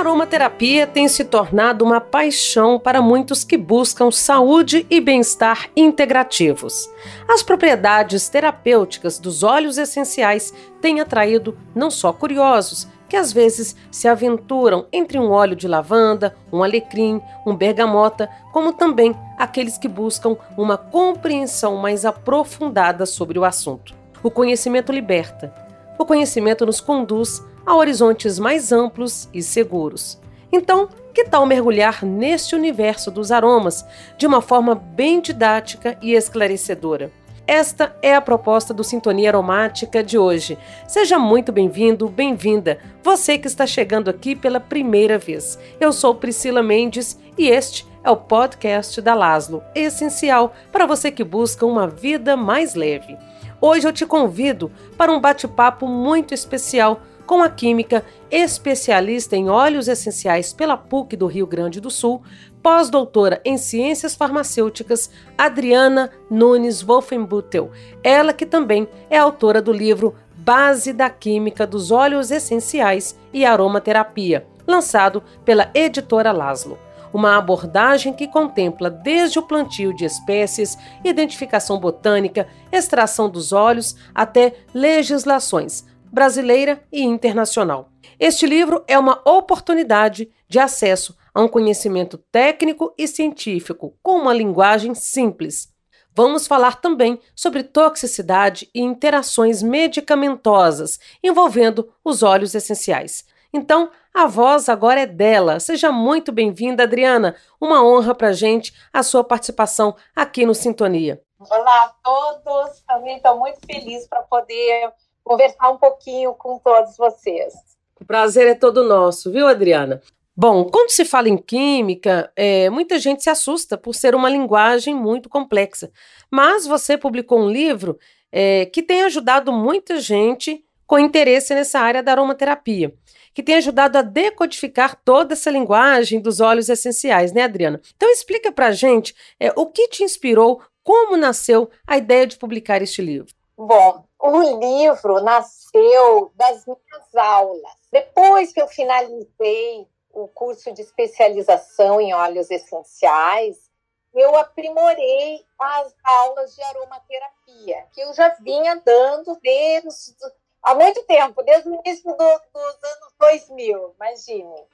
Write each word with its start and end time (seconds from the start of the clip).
aromaterapia 0.00 0.86
tem 0.86 1.08
se 1.08 1.24
tornado 1.24 1.84
uma 1.84 2.00
paixão 2.00 2.78
para 2.78 3.02
muitos 3.02 3.44
que 3.44 3.56
buscam 3.56 4.10
saúde 4.10 4.86
e 4.90 5.00
bem-estar 5.00 5.68
integrativos. 5.76 6.90
As 7.28 7.42
propriedades 7.42 8.28
terapêuticas 8.28 9.18
dos 9.18 9.42
óleos 9.42 9.78
essenciais 9.78 10.52
têm 10.80 11.00
atraído 11.00 11.56
não 11.74 11.90
só 11.90 12.12
curiosos, 12.12 12.88
que 13.08 13.16
às 13.16 13.32
vezes 13.32 13.76
se 13.90 14.08
aventuram 14.08 14.86
entre 14.92 15.18
um 15.18 15.30
óleo 15.30 15.56
de 15.56 15.66
lavanda, 15.68 16.34
um 16.52 16.62
alecrim, 16.62 17.20
um 17.46 17.54
bergamota, 17.54 18.30
como 18.52 18.72
também 18.72 19.14
aqueles 19.36 19.76
que 19.76 19.88
buscam 19.88 20.36
uma 20.56 20.78
compreensão 20.78 21.76
mais 21.76 22.04
aprofundada 22.04 23.04
sobre 23.04 23.38
o 23.38 23.44
assunto. 23.44 23.94
O 24.22 24.30
conhecimento 24.30 24.92
liberta. 24.92 25.52
O 25.98 26.06
conhecimento 26.06 26.64
nos 26.64 26.80
conduz 26.80 27.42
a 27.64 27.74
horizontes 27.74 28.38
mais 28.38 28.72
amplos 28.72 29.28
e 29.32 29.42
seguros. 29.42 30.18
Então, 30.52 30.88
que 31.12 31.24
tal 31.24 31.46
mergulhar 31.46 32.04
neste 32.04 32.54
universo 32.54 33.10
dos 33.10 33.30
aromas 33.30 33.84
de 34.16 34.26
uma 34.26 34.40
forma 34.40 34.74
bem 34.74 35.20
didática 35.20 35.98
e 36.02 36.14
esclarecedora? 36.14 37.12
Esta 37.46 37.96
é 38.00 38.14
a 38.14 38.20
proposta 38.20 38.72
do 38.72 38.84
Sintonia 38.84 39.30
Aromática 39.30 40.04
de 40.04 40.16
hoje. 40.16 40.56
Seja 40.86 41.18
muito 41.18 41.50
bem-vindo, 41.50 42.08
bem-vinda, 42.08 42.78
você 43.02 43.36
que 43.36 43.48
está 43.48 43.66
chegando 43.66 44.08
aqui 44.08 44.36
pela 44.36 44.60
primeira 44.60 45.18
vez. 45.18 45.58
Eu 45.80 45.92
sou 45.92 46.14
Priscila 46.14 46.62
Mendes 46.62 47.18
e 47.36 47.48
este 47.48 47.84
é 48.04 48.10
o 48.10 48.16
podcast 48.16 49.00
da 49.00 49.14
Laslo, 49.14 49.64
essencial 49.74 50.54
para 50.70 50.86
você 50.86 51.10
que 51.10 51.24
busca 51.24 51.66
uma 51.66 51.88
vida 51.88 52.36
mais 52.36 52.74
leve. 52.74 53.18
Hoje 53.60 53.86
eu 53.86 53.92
te 53.92 54.06
convido 54.06 54.70
para 54.96 55.12
um 55.12 55.20
bate-papo 55.20 55.88
muito 55.88 56.32
especial 56.32 57.00
com 57.30 57.44
a 57.44 57.48
química, 57.48 58.04
especialista 58.28 59.36
em 59.36 59.48
óleos 59.48 59.86
essenciais 59.86 60.52
pela 60.52 60.76
PUC 60.76 61.14
do 61.14 61.28
Rio 61.28 61.46
Grande 61.46 61.80
do 61.80 61.88
Sul, 61.88 62.24
pós-doutora 62.60 63.40
em 63.44 63.56
ciências 63.56 64.16
farmacêuticas, 64.16 65.12
Adriana 65.38 66.10
Nunes 66.28 66.82
Wolfenbüttel. 66.82 67.70
Ela 68.02 68.32
que 68.32 68.44
também 68.44 68.88
é 69.08 69.16
autora 69.16 69.62
do 69.62 69.72
livro 69.72 70.16
Base 70.38 70.92
da 70.92 71.08
Química 71.08 71.68
dos 71.68 71.92
Óleos 71.92 72.32
Essenciais 72.32 73.16
e 73.32 73.44
Aromaterapia, 73.44 74.44
lançado 74.66 75.22
pela 75.44 75.70
editora 75.72 76.32
Laszlo 76.32 76.80
uma 77.12 77.36
abordagem 77.36 78.12
que 78.12 78.28
contempla 78.28 78.88
desde 78.88 79.38
o 79.38 79.42
plantio 79.42 79.92
de 79.92 80.04
espécies, 80.04 80.78
identificação 81.04 81.78
botânica, 81.78 82.46
extração 82.70 83.28
dos 83.28 83.52
óleos 83.52 83.96
até 84.14 84.54
legislações, 84.72 85.84
brasileira 86.12 86.82
e 86.92 87.02
internacional. 87.02 87.90
Este 88.18 88.46
livro 88.46 88.84
é 88.86 88.98
uma 88.98 89.20
oportunidade 89.24 90.30
de 90.48 90.58
acesso 90.58 91.16
a 91.34 91.40
um 91.40 91.48
conhecimento 91.48 92.18
técnico 92.30 92.92
e 92.98 93.06
científico 93.06 93.96
com 94.02 94.16
uma 94.18 94.34
linguagem 94.34 94.94
simples. 94.94 95.72
Vamos 96.12 96.46
falar 96.46 96.80
também 96.80 97.20
sobre 97.34 97.62
toxicidade 97.62 98.68
e 98.74 98.80
interações 98.80 99.62
medicamentosas 99.62 100.98
envolvendo 101.22 101.92
os 102.04 102.22
óleos 102.22 102.54
essenciais. 102.54 103.24
Então, 103.52 103.90
a 104.12 104.26
voz 104.26 104.68
agora 104.68 105.00
é 105.00 105.06
dela. 105.06 105.60
Seja 105.60 105.90
muito 105.92 106.32
bem-vinda, 106.32 106.82
Adriana. 106.82 107.36
Uma 107.60 107.84
honra 107.84 108.14
para 108.14 108.28
a 108.28 108.32
gente 108.32 108.74
a 108.92 109.02
sua 109.02 109.22
participação 109.22 109.96
aqui 110.14 110.44
no 110.44 110.54
Sintonia. 110.54 111.22
Olá 111.38 111.84
a 111.84 111.94
todos. 112.02 112.80
Também 112.86 113.16
estou 113.16 113.38
muito 113.38 113.58
feliz 113.64 114.06
para 114.06 114.22
poder 114.22 114.92
conversar 115.24 115.70
um 115.70 115.76
pouquinho 115.76 116.34
com 116.34 116.58
todos 116.58 116.96
vocês. 116.96 117.54
O 118.00 118.04
prazer 118.04 118.46
é 118.46 118.54
todo 118.54 118.84
nosso, 118.84 119.30
viu, 119.30 119.46
Adriana? 119.46 120.00
Bom, 120.34 120.64
quando 120.64 120.90
se 120.90 121.04
fala 121.04 121.28
em 121.28 121.36
química, 121.36 122.32
é, 122.34 122.70
muita 122.70 122.98
gente 122.98 123.22
se 123.22 123.28
assusta 123.28 123.76
por 123.76 123.94
ser 123.94 124.14
uma 124.14 124.30
linguagem 124.30 124.94
muito 124.94 125.28
complexa. 125.28 125.90
Mas 126.30 126.66
você 126.66 126.96
publicou 126.96 127.40
um 127.40 127.50
livro 127.50 127.98
é, 128.32 128.64
que 128.66 128.82
tem 128.82 129.02
ajudado 129.02 129.52
muita 129.52 130.00
gente 130.00 130.64
com 130.86 130.98
interesse 130.98 131.54
nessa 131.54 131.78
área 131.78 132.02
da 132.02 132.12
aromaterapia, 132.12 132.94
que 133.34 133.42
tem 133.42 133.56
ajudado 133.56 133.98
a 133.98 134.02
decodificar 134.02 134.98
toda 135.04 135.34
essa 135.34 135.50
linguagem 135.50 136.20
dos 136.20 136.40
óleos 136.40 136.68
essenciais, 136.68 137.32
né, 137.32 137.42
Adriana? 137.42 137.80
Então 137.94 138.10
explica 138.10 138.50
pra 138.50 138.72
gente 138.72 139.14
é, 139.38 139.52
o 139.54 139.66
que 139.66 139.88
te 139.88 140.02
inspirou, 140.02 140.62
como 140.82 141.16
nasceu 141.16 141.70
a 141.86 141.98
ideia 141.98 142.26
de 142.26 142.38
publicar 142.38 142.80
este 142.82 143.02
livro. 143.02 143.32
Bom, 143.56 144.04
o 144.20 144.58
livro 144.58 145.20
nasceu 145.22 146.30
das 146.34 146.66
minhas 146.66 147.14
aulas. 147.14 147.72
Depois 147.90 148.52
que 148.52 148.60
eu 148.60 148.68
finalizei 148.68 149.88
o 150.12 150.28
curso 150.28 150.72
de 150.72 150.82
especialização 150.82 152.00
em 152.00 152.12
óleos 152.12 152.50
essenciais, 152.50 153.70
eu 154.12 154.36
aprimorei 154.36 155.44
as 155.58 155.94
aulas 156.04 156.54
de 156.54 156.62
aromaterapia, 156.62 157.86
que 157.92 158.00
eu 158.00 158.12
já 158.12 158.28
vinha 158.40 158.76
dando 158.84 159.38
desde 159.40 160.14
há 160.62 160.74
muito 160.74 161.02
tempo, 161.04 161.42
desde 161.42 161.68
o 161.68 161.74
início 161.74 162.10
do, 162.10 162.16
dos 162.16 162.84
anos 162.84 163.14
2000, 163.18 163.94
imagine. 163.96 164.64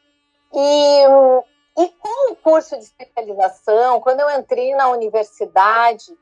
E, 0.55 1.03
e 1.79 1.89
com 1.89 2.33
o 2.33 2.37
curso 2.37 2.77
de 2.79 2.85
especialização, 2.85 4.01
quando 4.01 4.21
eu 4.21 4.31
entrei 4.31 4.75
na 4.75 4.89
universidade 4.89 6.17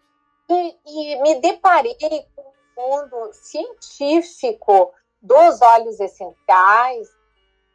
e, 0.51 0.77
e 0.85 1.23
me 1.23 1.37
deparei 1.37 1.95
com 2.35 2.54
mundo 2.77 3.33
científico 3.33 4.93
dos 5.21 5.61
óleos 5.61 5.99
essenciais 6.01 7.09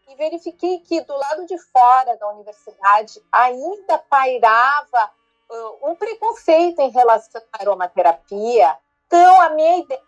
e 0.07 0.15
verifiquei 0.15 0.79
que 0.79 1.01
do 1.01 1.15
lado 1.15 1.45
de 1.45 1.57
fora 1.57 2.17
da 2.17 2.27
universidade 2.29 3.21
ainda 3.31 3.97
pairava 3.97 5.11
uh, 5.49 5.89
um 5.89 5.95
preconceito 5.95 6.79
em 6.79 6.89
relação 6.89 7.41
à 7.53 7.61
aromaterapia. 7.61 8.77
Então, 9.05 9.41
a 9.41 9.49
minha 9.49 9.77
ideia 9.77 10.01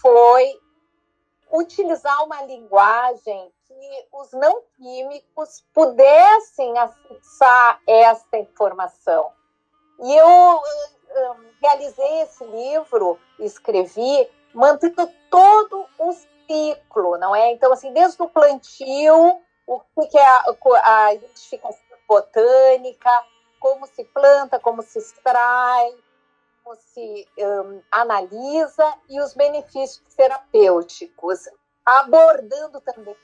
foi 0.00 0.60
utilizar 1.52 2.24
uma 2.24 2.42
linguagem 2.42 3.52
que 3.66 4.08
os 4.12 4.32
não 4.32 4.62
químicos 4.76 5.64
pudessem 5.72 6.76
acessar 6.78 7.80
essa 7.86 8.36
informação. 8.38 9.32
E 10.00 10.14
eu 10.14 10.60
realizei 11.60 12.22
esse 12.22 12.44
livro, 12.44 13.18
escrevi 13.38 14.28
mantendo 14.54 15.08
todo 15.30 15.86
o 15.98 16.12
ciclo, 16.12 17.18
não 17.18 17.34
é? 17.34 17.52
Então, 17.52 17.72
assim, 17.72 17.92
desde 17.92 18.22
o 18.22 18.28
plantio, 18.28 19.40
o 19.66 19.80
que 20.08 20.16
é 20.16 20.26
a, 20.26 20.44
a 20.84 21.14
identificação 21.14 21.80
botânica, 22.08 23.10
como 23.58 23.86
se 23.86 24.04
planta, 24.04 24.58
como 24.58 24.82
se 24.82 24.98
extrai, 24.98 25.94
como 26.62 26.76
se 26.76 27.28
um, 27.38 27.82
analisa 27.90 28.94
e 29.08 29.20
os 29.20 29.34
benefícios 29.34 30.14
terapêuticos, 30.14 31.48
abordando 31.84 32.80
também 32.80 33.16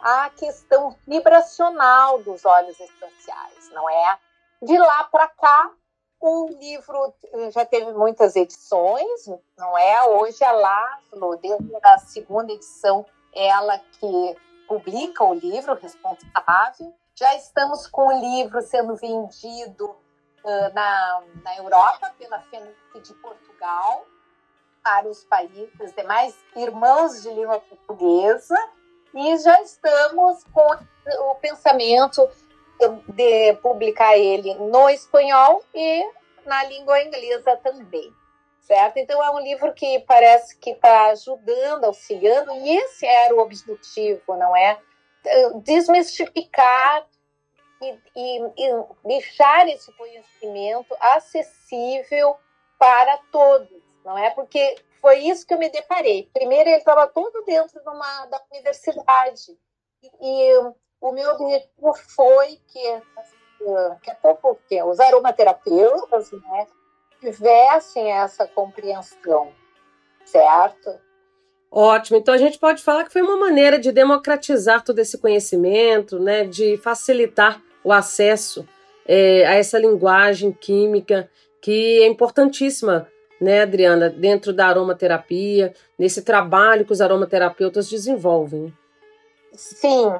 a 0.00 0.30
questão 0.30 0.96
vibracional 1.06 2.22
dos 2.22 2.44
óleos 2.44 2.80
essenciais, 2.80 3.70
não 3.70 3.88
é? 3.88 4.18
De 4.62 4.78
lá 4.78 5.04
para 5.04 5.28
cá, 5.28 5.70
o 6.20 6.48
livro 6.48 7.14
eh, 7.32 7.50
já 7.50 7.64
teve 7.64 7.92
muitas 7.92 8.36
edições, 8.36 9.26
não 9.56 9.76
é? 9.76 10.04
Hoje 10.04 10.44
a 10.44 10.52
Laszlo, 10.52 11.36
desde 11.38 11.76
a 11.82 11.98
segunda 11.98 12.52
edição, 12.52 13.06
ela 13.34 13.78
que 13.78 14.36
publica 14.68 15.24
o 15.24 15.34
livro, 15.34 15.74
responsável. 15.74 16.94
Já 17.14 17.34
estamos 17.36 17.86
com 17.86 18.06
o 18.08 18.20
livro 18.20 18.60
sendo 18.62 18.94
vendido 18.96 19.86
uh, 19.86 20.74
na, 20.74 21.22
na 21.42 21.56
Europa 21.56 22.14
pela 22.18 22.40
FENIC 22.42 23.00
de 23.02 23.14
Portugal 23.14 24.04
para 24.82 25.08
os 25.08 25.24
países 25.24 25.94
demais 25.94 26.38
irmãos 26.56 27.22
de 27.22 27.30
língua 27.30 27.60
portuguesa 27.60 28.56
e 29.14 29.36
já 29.38 29.60
estamos 29.62 30.44
com 30.44 30.78
o 31.30 31.34
pensamento 31.34 32.28
de 33.08 33.54
publicar 33.54 34.16
ele 34.16 34.54
no 34.54 34.88
espanhol 34.88 35.62
e 35.74 36.19
na 36.46 36.64
língua 36.64 37.02
inglesa 37.02 37.56
também, 37.56 38.12
certo? 38.60 38.98
Então 38.98 39.22
é 39.22 39.30
um 39.30 39.40
livro 39.40 39.72
que 39.72 40.00
parece 40.00 40.56
que 40.58 40.70
está 40.70 41.06
ajudando, 41.06 41.84
auxiliando, 41.84 42.52
e 42.52 42.76
esse 42.76 43.06
era 43.06 43.34
o 43.34 43.40
objetivo, 43.40 44.36
não 44.36 44.56
é? 44.56 44.78
Desmistificar 45.62 47.06
e, 47.82 47.98
e, 48.16 48.38
e 48.56 48.84
deixar 49.04 49.68
esse 49.68 49.92
conhecimento 49.92 50.94
acessível 51.00 52.36
para 52.78 53.18
todos, 53.30 53.82
não 54.04 54.16
é? 54.16 54.30
Porque 54.30 54.76
foi 55.00 55.18
isso 55.20 55.46
que 55.46 55.54
eu 55.54 55.58
me 55.58 55.70
deparei. 55.70 56.28
Primeiro, 56.32 56.68
ele 56.68 56.78
estava 56.78 57.06
todo 57.08 57.42
dentro 57.44 57.80
de 57.80 57.88
uma, 57.88 58.26
da 58.26 58.40
universidade. 58.50 59.58
E, 60.02 60.10
e 60.20 60.72
o 61.00 61.12
meu 61.12 61.30
objetivo 61.32 61.94
foi 61.94 62.60
que, 62.68 63.02
que, 64.02 64.10
que 64.68 64.82
os 64.82 64.98
aromaterapeutas 64.98 66.32
né, 66.32 66.66
tivessem 67.20 68.10
essa 68.10 68.46
compreensão, 68.46 69.52
certo? 70.24 70.98
Ótimo. 71.70 72.18
Então 72.18 72.34
a 72.34 72.38
gente 72.38 72.58
pode 72.58 72.82
falar 72.82 73.04
que 73.04 73.12
foi 73.12 73.22
uma 73.22 73.36
maneira 73.36 73.78
de 73.78 73.92
democratizar 73.92 74.82
todo 74.82 74.98
esse 74.98 75.18
conhecimento, 75.18 76.18
né, 76.18 76.44
de 76.44 76.76
facilitar 76.78 77.62
o 77.84 77.92
acesso 77.92 78.66
é, 79.06 79.46
a 79.46 79.54
essa 79.54 79.78
linguagem 79.78 80.52
química 80.52 81.30
que 81.62 82.02
é 82.02 82.06
importantíssima, 82.06 83.06
né, 83.40 83.62
Adriana, 83.62 84.08
dentro 84.08 84.52
da 84.52 84.66
aromaterapia, 84.66 85.74
nesse 85.98 86.22
trabalho 86.22 86.84
que 86.84 86.92
os 86.92 87.00
aromaterapeutas 87.00 87.88
desenvolvem. 87.88 88.72
Sim. 89.52 90.14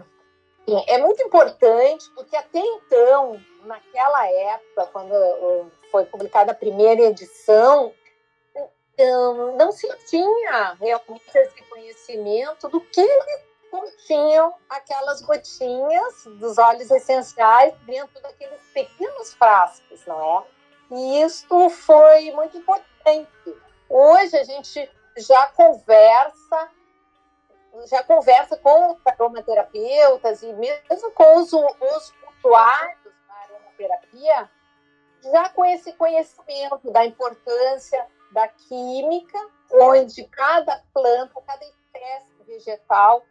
É 0.86 0.98
muito 0.98 1.22
importante 1.22 2.08
porque 2.14 2.36
até 2.36 2.60
então, 2.60 3.40
naquela 3.64 4.26
época, 4.26 4.86
quando 4.92 5.70
foi 5.90 6.04
publicada 6.04 6.52
a 6.52 6.54
primeira 6.54 7.02
edição, 7.02 7.92
então, 9.00 9.56
não 9.56 9.72
se 9.72 9.88
tinha 10.06 10.76
realmente 10.78 11.24
esse 11.34 11.62
conhecimento 11.62 12.68
do 12.68 12.80
que 12.82 13.08
continham 13.70 14.52
aquelas 14.68 15.22
gotinhas 15.22 16.24
dos 16.38 16.58
óleos 16.58 16.90
essenciais 16.90 17.72
dentro 17.86 18.20
daqueles 18.20 18.60
pequenos 18.74 19.32
frascos, 19.34 20.04
não 20.06 20.38
é? 20.38 20.44
E 20.90 21.22
isso 21.22 21.70
foi 21.70 22.30
muito 22.32 22.58
importante. 22.58 23.30
Hoje 23.88 24.36
a 24.36 24.44
gente 24.44 24.90
já 25.16 25.46
conversa, 25.48 26.68
já 27.86 28.02
conversa 28.02 28.56
com 28.56 28.96
aromaterapeutas 29.04 30.42
e 30.42 30.52
mesmo 30.52 31.10
com 31.12 31.38
os, 31.38 31.52
os 31.52 32.14
usuários 32.38 33.14
da 33.26 33.34
aromaterapia, 33.34 34.50
já 35.22 35.48
com 35.50 35.64
esse 35.64 35.92
conhecimento 35.94 36.90
da 36.90 37.04
importância 37.04 38.06
da 38.32 38.48
química, 38.48 39.38
onde 39.72 40.24
cada 40.24 40.82
planta, 40.92 41.40
cada 41.46 41.64
espécie 41.64 42.42
vegetal 42.46 43.24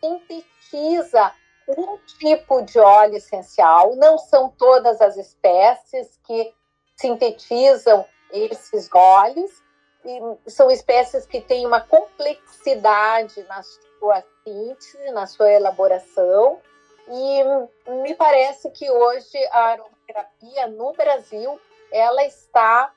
sintetiza 0.00 1.32
um 1.68 1.96
tipo 2.18 2.62
de 2.62 2.78
óleo 2.78 3.16
essencial. 3.16 3.96
Não 3.96 4.18
são 4.18 4.50
todas 4.50 5.00
as 5.00 5.16
espécies 5.16 6.18
que 6.24 6.54
sintetizam 6.96 8.06
esses 8.30 8.88
óleos, 8.92 9.62
e 10.04 10.50
são 10.50 10.70
espécies 10.70 11.26
que 11.26 11.40
têm 11.40 11.66
uma 11.66 11.80
complexidade 11.80 13.42
na 13.44 13.62
sua 13.62 14.22
síntese, 14.44 15.10
na 15.12 15.26
sua 15.26 15.50
elaboração, 15.50 16.60
e 17.08 17.90
me 18.02 18.14
parece 18.14 18.70
que 18.70 18.90
hoje 18.90 19.38
a 19.50 19.60
aromaterapia 19.72 20.66
no 20.68 20.92
Brasil 20.92 21.58
ela 21.92 22.24
está 22.24 22.92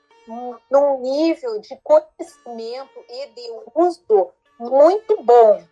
num 0.70 1.00
nível 1.00 1.58
de 1.60 1.78
conhecimento 1.82 3.04
e 3.08 3.26
de 3.28 3.50
uso 3.74 4.30
muito 4.58 5.22
bom. 5.22 5.62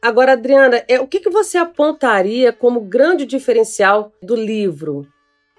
Agora, 0.00 0.32
Adriana, 0.32 0.84
é, 0.88 1.00
o 1.00 1.06
que, 1.06 1.20
que 1.20 1.28
você 1.28 1.58
apontaria 1.58 2.52
como 2.52 2.80
grande 2.80 3.26
diferencial 3.26 4.12
do 4.22 4.36
livro? 4.36 5.06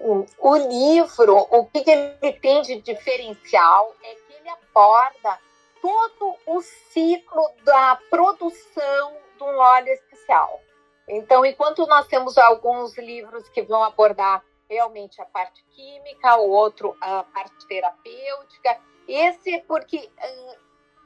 O 0.00 0.56
livro, 0.56 1.36
o 1.50 1.66
que, 1.66 1.84
ele 1.90 2.32
tem 2.40 2.62
de 2.62 2.80
diferencial 2.80 3.94
é 4.02 4.27
aborda 4.78 5.40
todo 5.82 6.36
o 6.46 6.62
ciclo 6.62 7.50
da 7.64 7.98
produção 8.08 9.16
de 9.36 9.42
um 9.42 9.58
óleo 9.58 9.88
especial. 9.88 10.60
Então, 11.08 11.44
enquanto 11.44 11.84
nós 11.86 12.06
temos 12.06 12.38
alguns 12.38 12.96
livros 12.96 13.48
que 13.48 13.62
vão 13.62 13.82
abordar 13.82 14.44
realmente 14.68 15.20
a 15.20 15.24
parte 15.24 15.64
química, 15.70 16.36
o 16.36 16.50
outro 16.50 16.96
a 17.00 17.24
parte 17.24 17.66
terapêutica. 17.66 18.78
Esse 19.08 19.54
é 19.54 19.60
porque 19.60 19.98
hum, 19.98 20.54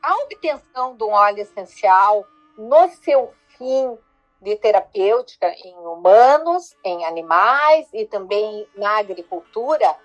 a 0.03 0.17
obtenção 0.17 0.97
de 0.97 1.05
um 1.05 1.13
óleo 1.13 1.41
essencial 1.41 2.27
no 2.59 2.89
seu 2.89 3.33
fim 3.57 3.97
de 4.41 4.57
terapêutica 4.57 5.49
em 5.65 5.77
humanos, 5.79 6.77
em 6.85 7.07
animais 7.07 7.89
e 7.93 8.05
também 8.05 8.69
na 8.75 8.99
agricultura, 8.99 9.97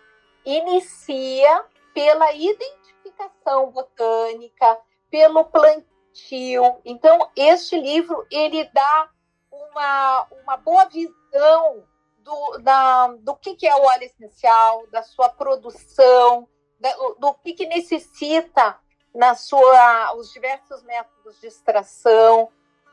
inicia 0.46 1.66
pela 1.94 2.32
identificação 2.34 2.87
botânica, 3.72 4.80
pelo 5.10 5.46
plantio. 5.46 6.82
Então, 6.84 7.30
este 7.36 7.80
livro 7.80 8.26
ele 8.32 8.64
dá 8.74 9.10
uma, 9.52 10.28
uma 10.44 10.58
boa 10.58 10.86
visão 10.86 11.84
do, 12.20 12.58
da, 12.60 13.08
do 13.20 13.36
que, 13.36 13.56
que 13.56 13.68
é 13.68 13.76
o 13.76 13.84
óleo 13.84 14.04
essencial, 14.04 14.86
da 14.88 15.02
sua 15.04 15.30
produção, 15.30 16.48
da, 16.80 16.94
do 17.20 17.34
que, 17.36 17.54
que 17.54 17.66
necessita 17.66 18.78
na 19.14 19.34
sua 19.34 20.14
os 20.16 20.32
diversos 20.32 20.84
métodos 20.84 21.40
de 21.40 21.48
extração, 21.48 22.50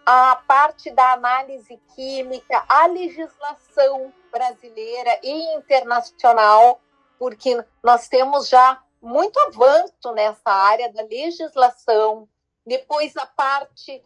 a 0.06 0.36
parte 0.36 0.90
da 0.90 1.12
análise 1.12 1.76
química, 1.94 2.64
a 2.68 2.86
legislação 2.86 4.12
brasileira 4.30 5.18
e 5.22 5.54
internacional, 5.56 6.80
porque 7.18 7.64
nós 7.82 8.08
temos 8.08 8.48
já 8.48 8.83
muito 9.04 9.38
avanço 9.40 10.12
nessa 10.12 10.50
área 10.50 10.90
da 10.92 11.02
legislação, 11.02 12.26
depois 12.66 13.14
a 13.16 13.26
parte 13.26 14.02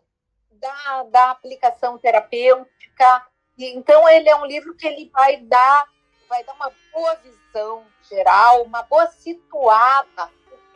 da, 0.51 1.05
da 1.05 1.31
aplicação 1.31 1.97
terapêutica, 1.99 3.27
então 3.57 4.09
ele 4.09 4.29
é 4.29 4.37
um 4.37 4.45
livro 4.45 4.75
que 4.75 4.87
ele 4.87 5.09
vai 5.11 5.37
dar, 5.37 5.87
vai 6.29 6.43
dar 6.43 6.53
uma 6.55 6.73
boa 6.93 7.15
visão 7.17 7.87
geral, 8.09 8.63
uma 8.65 8.83
boa 8.83 9.07
situada 9.09 10.31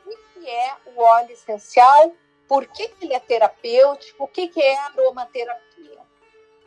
o 0.06 0.40
que, 0.40 0.48
é 0.48 0.76
o 0.86 1.00
óleo 1.00 1.32
essencial, 1.32 2.12
por 2.48 2.66
que, 2.66 2.88
que 2.88 3.04
ele 3.04 3.14
é 3.14 3.20
terapêutico, 3.20 4.24
o 4.24 4.28
que, 4.28 4.48
que 4.48 4.62
é 4.62 4.78
aromaterapia. 4.78 6.01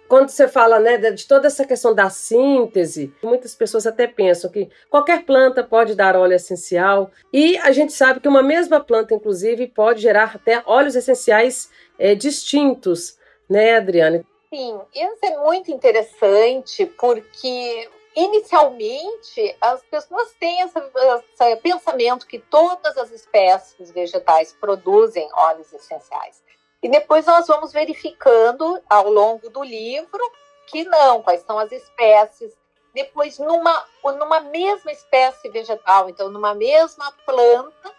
Quando 0.08 0.30
você 0.30 0.48
fala 0.48 0.80
né, 0.80 0.98
de 0.98 1.28
toda 1.28 1.48
essa 1.48 1.66
questão 1.66 1.94
da 1.94 2.10
síntese, 2.10 3.14
muitas 3.24 3.56
pessoas 3.56 3.88
até 3.88 4.06
pensam 4.06 4.52
que 4.52 4.70
qualquer 4.90 5.24
planta 5.24 5.64
pode 5.64 5.96
dar 5.96 6.16
óleo 6.16 6.34
essencial, 6.36 7.12
e 7.34 7.58
a 7.58 7.72
gente 7.72 7.92
sabe 7.92 8.20
que 8.20 8.28
uma 8.28 8.44
mesma 8.44 8.80
planta, 8.80 9.16
inclusive, 9.16 9.68
pode 9.68 10.02
gerar 10.02 10.36
até 10.36 10.62
óleos 10.66 10.96
essenciais 10.96 11.72
é, 11.98 12.14
distintos, 12.14 13.18
né, 13.50 13.78
Adriane? 13.78 14.26
Sim, 14.54 14.80
isso 14.94 15.20
é 15.24 15.38
muito 15.38 15.72
interessante 15.72 16.86
porque 16.86 17.90
inicialmente 18.16 19.56
as 19.60 19.84
pessoas 19.84 20.34
têm 20.40 20.62
esse, 20.62 20.80
esse, 20.80 21.56
pensamento 21.58 22.26
que 22.26 22.40
todas 22.40 22.98
as 22.98 23.12
espécies 23.12 23.92
vegetais 23.92 24.54
produzem 24.54 25.28
óleos 25.34 25.74
essenciais. 25.74 26.45
E 26.86 26.88
depois 26.88 27.26
nós 27.26 27.48
vamos 27.48 27.74
verificando 27.74 28.80
ao 28.88 29.10
longo 29.10 29.50
do 29.50 29.64
livro 29.64 30.22
que 30.68 30.84
não, 30.84 31.20
quais 31.24 31.42
são 31.42 31.58
as 31.58 31.72
espécies. 31.72 32.56
Depois, 32.94 33.40
numa, 33.40 33.88
numa 34.04 34.40
mesma 34.42 34.92
espécie 34.92 35.50
vegetal, 35.50 36.08
então 36.08 36.30
numa 36.30 36.54
mesma 36.54 37.12
planta, 37.26 37.92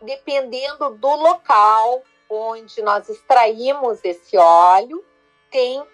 dependendo 0.00 0.90
do 0.90 1.16
local 1.16 2.00
onde 2.30 2.80
nós 2.80 3.08
extraímos 3.08 3.98
esse 4.04 4.36
óleo, 4.36 5.04
tem 5.50 5.84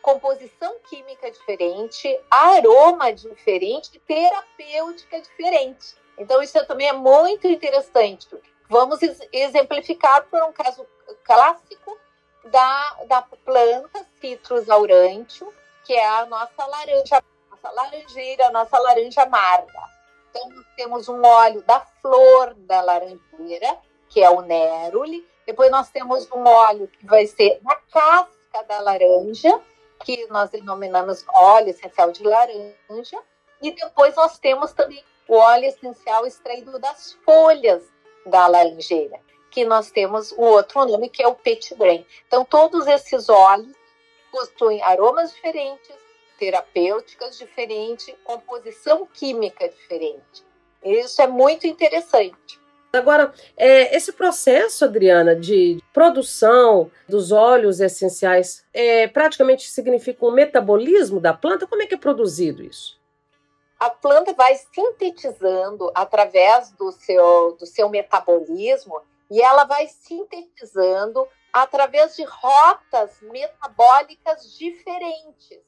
composição 0.00 0.74
química 0.88 1.30
diferente, 1.30 2.18
aroma 2.30 3.12
diferente, 3.12 4.00
terapêutica 4.06 5.20
diferente. 5.20 5.96
Então, 6.16 6.42
isso 6.42 6.64
também 6.64 6.88
é 6.88 6.94
muito 6.94 7.46
interessante. 7.46 8.26
Vamos 8.70 9.00
exemplificar 9.30 10.24
por 10.30 10.42
um 10.44 10.52
caso 10.52 10.86
clássico 11.24 11.98
da, 12.44 12.96
da 13.06 13.22
planta 13.22 14.06
Citrus 14.20 14.68
aurantium, 14.68 15.52
que 15.84 15.94
é 15.94 16.06
a 16.06 16.26
nossa 16.26 16.66
laranja, 16.66 17.22
nossa 17.50 17.70
laranjeira, 17.70 18.46
a 18.46 18.50
nossa 18.50 18.78
laranja 18.78 19.22
amarga. 19.22 19.98
Então, 20.30 20.48
nós 20.50 20.66
temos 20.76 21.08
um 21.08 21.24
óleo 21.24 21.62
da 21.62 21.80
flor 21.80 22.54
da 22.54 22.80
laranjeira, 22.80 23.78
que 24.08 24.22
é 24.22 24.30
o 24.30 24.42
neroli. 24.42 25.26
Depois, 25.46 25.70
nós 25.70 25.90
temos 25.90 26.30
um 26.30 26.46
óleo 26.46 26.88
que 26.88 27.06
vai 27.06 27.26
ser 27.26 27.58
da 27.62 27.74
casca 27.90 28.62
da 28.66 28.80
laranja, 28.80 29.60
que 30.04 30.26
nós 30.28 30.50
denominamos 30.50 31.24
óleo 31.34 31.70
essencial 31.70 32.12
de 32.12 32.22
laranja, 32.22 33.18
e 33.60 33.72
depois 33.72 34.14
nós 34.14 34.38
temos 34.38 34.72
também 34.72 35.02
o 35.26 35.34
óleo 35.34 35.66
essencial 35.66 36.26
extraído 36.26 36.78
das 36.78 37.12
folhas 37.24 37.82
da 38.24 38.46
laranjeira, 38.46 39.20
que 39.50 39.64
nós 39.64 39.90
temos 39.90 40.32
o 40.32 40.42
outro 40.42 40.84
nome 40.84 41.08
que 41.08 41.22
é 41.22 41.28
o 41.28 41.34
petit 41.34 41.74
grain. 41.74 42.04
Então 42.26 42.44
todos 42.44 42.86
esses 42.86 43.28
óleos 43.28 43.76
possuem 44.30 44.82
aromas 44.82 45.32
diferentes, 45.32 45.96
terapêuticas 46.38 47.38
diferentes, 47.38 48.14
composição 48.24 49.06
química 49.06 49.68
diferente. 49.68 50.44
Isso 50.84 51.20
é 51.20 51.26
muito 51.26 51.66
interessante. 51.66 52.58
Agora, 52.92 53.34
é, 53.56 53.94
esse 53.94 54.12
processo, 54.12 54.84
Adriana, 54.84 55.36
de 55.36 55.78
produção 55.92 56.90
dos 57.06 57.32
óleos 57.32 57.80
essenciais, 57.80 58.64
é, 58.72 59.06
praticamente 59.06 59.68
significa 59.68 60.24
um 60.24 60.30
metabolismo 60.30 61.20
da 61.20 61.34
planta? 61.34 61.66
Como 61.66 61.82
é 61.82 61.86
que 61.86 61.94
é 61.94 61.98
produzido 61.98 62.62
isso? 62.62 62.98
A 63.78 63.90
planta 63.90 64.32
vai 64.32 64.54
sintetizando 64.74 65.90
através 65.94 66.70
do 66.72 66.90
seu, 66.90 67.52
do 67.58 67.66
seu 67.66 67.88
metabolismo 67.90 69.02
e 69.30 69.40
ela 69.40 69.64
vai 69.64 69.86
sintetizando 69.88 71.26
através 71.52 72.16
de 72.16 72.24
rotas 72.24 73.20
metabólicas 73.22 74.56
diferentes, 74.56 75.60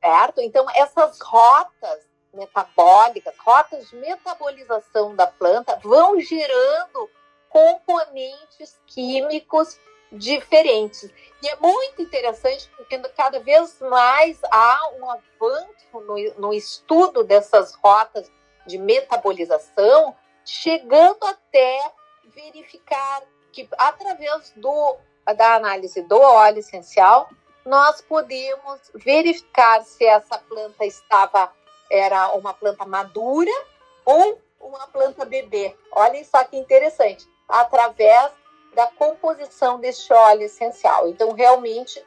certo? 0.00 0.40
Então, 0.40 0.66
essas 0.74 1.20
rotas 1.20 2.08
metabólicas, 2.32 3.34
rotas 3.38 3.88
de 3.88 3.96
metabolização 3.96 5.14
da 5.14 5.26
planta 5.26 5.76
vão 5.82 6.20
gerando 6.20 7.10
componentes 7.48 8.78
químicos 8.86 9.78
diferentes. 10.12 11.10
E 11.42 11.48
é 11.48 11.56
muito 11.56 12.02
interessante 12.02 12.70
porque 12.76 12.98
cada 13.16 13.40
vez 13.40 13.80
mais 13.80 14.38
há 14.50 14.90
um 14.98 15.10
avanço 15.10 16.00
no, 16.00 16.34
no 16.38 16.54
estudo 16.54 17.24
dessas 17.24 17.74
rotas 17.74 18.30
de 18.66 18.78
metabolização, 18.78 20.14
chegando 20.44 21.24
até 21.24 21.92
verificar 22.34 23.22
que 23.52 23.68
através 23.78 24.52
do, 24.56 24.96
da 25.36 25.54
análise 25.54 26.02
do 26.02 26.18
óleo 26.20 26.58
essencial, 26.58 27.28
nós 27.64 28.00
podemos 28.00 28.80
verificar 28.94 29.82
se 29.82 30.04
essa 30.04 30.38
planta 30.38 30.84
estava 30.84 31.52
era 31.90 32.32
uma 32.32 32.54
planta 32.54 32.86
madura 32.86 33.50
ou 34.04 34.40
uma 34.60 34.86
planta 34.86 35.24
bebê. 35.24 35.76
Olhem 35.90 36.24
só 36.24 36.44
que 36.44 36.56
interessante, 36.56 37.28
através 37.48 38.32
da 38.74 38.86
composição 38.86 39.80
deste 39.80 40.12
óleo 40.12 40.42
essencial. 40.42 41.08
Então, 41.08 41.32
realmente, 41.32 42.02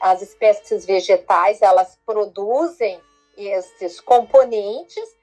as 0.00 0.20
espécies 0.22 0.84
vegetais 0.84 1.62
elas 1.62 1.98
produzem 2.04 3.00
esses 3.36 4.00
componentes. 4.00 5.16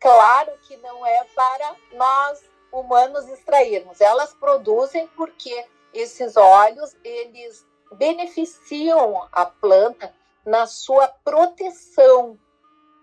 Claro 0.00 0.52
que 0.66 0.76
não 0.78 1.06
é 1.06 1.24
para 1.34 1.76
nós 1.92 2.42
humanos 2.72 3.28
extrairmos. 3.28 4.00
Elas 4.00 4.32
produzem 4.34 5.06
porque 5.08 5.64
esses 5.92 6.36
óleos 6.36 6.96
eles 7.04 7.66
beneficiam 7.92 9.28
a 9.30 9.44
planta 9.44 10.12
na 10.44 10.66
sua 10.66 11.06
proteção, 11.06 12.38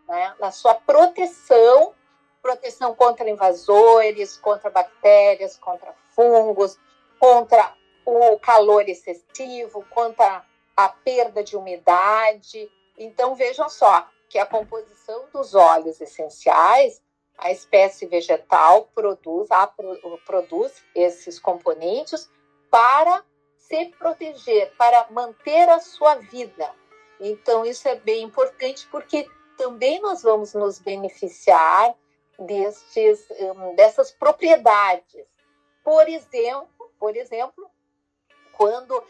né? 0.07 0.35
na 0.39 0.51
sua 0.51 0.73
proteção, 0.73 1.93
proteção 2.41 2.95
contra 2.95 3.29
invasores, 3.29 4.38
contra 4.38 4.69
bactérias, 4.69 5.55
contra 5.57 5.93
fungos, 6.15 6.77
contra 7.19 7.73
o 8.05 8.39
calor 8.39 8.89
excessivo, 8.89 9.85
contra 9.91 10.43
a 10.75 10.89
perda 10.89 11.43
de 11.43 11.55
umidade. 11.55 12.69
Então 12.97 13.35
vejam 13.35 13.69
só 13.69 14.07
que 14.27 14.39
a 14.39 14.45
composição 14.45 15.27
dos 15.31 15.53
óleos 15.53 16.01
essenciais 16.01 17.01
a 17.41 17.51
espécie 17.51 18.05
vegetal 18.05 18.89
produz, 18.93 19.50
a, 19.51 19.72
produz 20.25 20.84
esses 20.93 21.39
componentes 21.39 22.29
para 22.69 23.24
se 23.58 23.86
proteger, 23.98 24.74
para 24.77 25.08
manter 25.12 25.69
a 25.69 25.79
sua 25.79 26.15
vida. 26.15 26.74
Então, 27.19 27.65
isso 27.65 27.88
é 27.88 27.96
bem 27.96 28.24
importante 28.24 28.88
porque 28.89 29.27
também 29.58 30.00
nós 30.01 30.22
vamos 30.22 30.53
nos 30.53 30.79
beneficiar 30.79 31.96
destes, 32.38 33.27
um, 33.31 33.75
dessas 33.75 34.12
propriedades. 34.12 35.25
Por 35.84 36.08
exemplo, 36.08 36.91
por 37.00 37.15
exemplo, 37.15 37.69
quando 38.53 39.03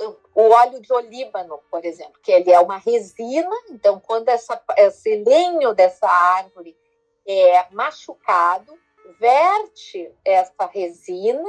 hum, 0.00 0.16
o 0.34 0.50
óleo 0.50 0.80
de 0.80 0.92
olíbano, 0.92 1.60
por 1.70 1.84
exemplo, 1.84 2.20
que 2.22 2.32
ele 2.32 2.50
é 2.50 2.60
uma 2.60 2.78
resina, 2.78 3.54
então 3.70 4.00
quando 4.00 4.28
essa, 4.28 4.60
esse 4.76 5.16
lenho 5.24 5.74
dessa 5.74 6.08
árvore 6.08 6.76
é 7.26 7.66
machucado, 7.70 8.78
verte 9.18 10.12
essa 10.24 10.66
resina, 10.66 11.48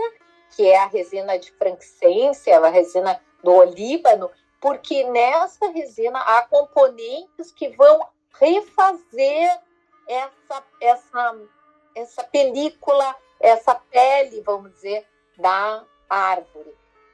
que 0.55 0.67
é 0.67 0.77
a 0.77 0.87
resina 0.87 1.37
de 1.37 1.51
frankincense, 1.53 2.51
a 2.51 2.67
resina 2.69 3.19
do 3.43 3.51
olíbano, 3.53 4.29
porque 4.61 5.03
nessa 5.05 5.69
resina 5.71 6.19
há 6.19 6.43
componentes 6.43 7.51
que 7.51 7.69
vão 7.69 8.07
refazer 8.39 9.59
essa, 10.07 10.63
essa, 10.79 11.37
essa 11.95 12.23
película, 12.23 13.15
essa 13.39 13.75
pele, 13.75 14.41
vamos 14.41 14.71
dizer, 14.73 15.05
da 15.37 15.83
árvore. 16.09 16.73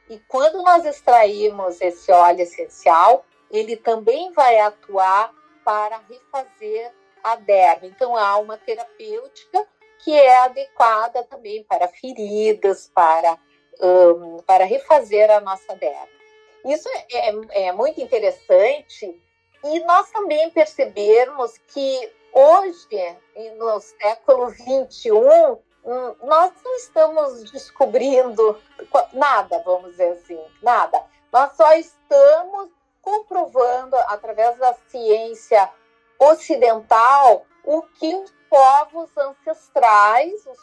E 0.10 0.20
quando 0.28 0.62
nós 0.64 0.86
extraímos 0.86 1.80
esse 1.82 2.12
óleo 2.12 2.42
essencial, 2.42 3.26
ele 3.50 3.76
também 3.78 4.32
vai 4.34 4.60
atuar 4.60 5.34
para 5.64 5.98
refazer 6.10 6.94
a 7.24 7.36
derma. 7.36 7.88
Então, 7.88 8.16
há 8.16 8.38
uma 8.38 8.58
terapêutica 8.58 9.68
que 10.00 10.14
é 10.14 10.40
adequada 10.40 11.24
também 11.24 11.64
para 11.64 11.88
feridas, 11.88 12.90
para, 12.94 13.38
um, 13.82 14.38
para 14.44 14.64
refazer 14.64 15.30
a 15.30 15.40
nossa 15.40 15.76
derma. 15.76 16.20
Isso 16.66 16.88
é, 16.90 17.30
é, 17.30 17.68
é 17.68 17.72
muito 17.72 18.02
interessante 18.02 19.22
e 19.64 19.80
nós 19.82 20.10
também 20.12 20.50
percebermos 20.52 21.58
que 21.68 22.12
hoje, 22.34 23.18
no 23.58 23.80
século 23.80 24.50
XXI, 24.52 25.12
hum, 25.12 26.16
nós 26.24 26.54
não 26.64 26.76
estamos 26.76 27.52
descobrindo 27.52 28.58
nada, 29.14 29.62
vamos 29.66 29.92
dizer 29.92 30.14
assim, 30.14 30.40
nada. 30.62 31.04
Nós 31.32 31.56
só 31.56 31.74
estamos 31.74 32.70
comprovando 33.02 33.96
através 34.08 34.58
da 34.58 34.74
ciência 34.88 35.70
ocidental 36.20 37.46
o 37.64 37.82
que 37.82 38.14
os 38.14 38.32
povos 38.50 39.10
ancestrais, 39.18 40.46
os 40.46 40.58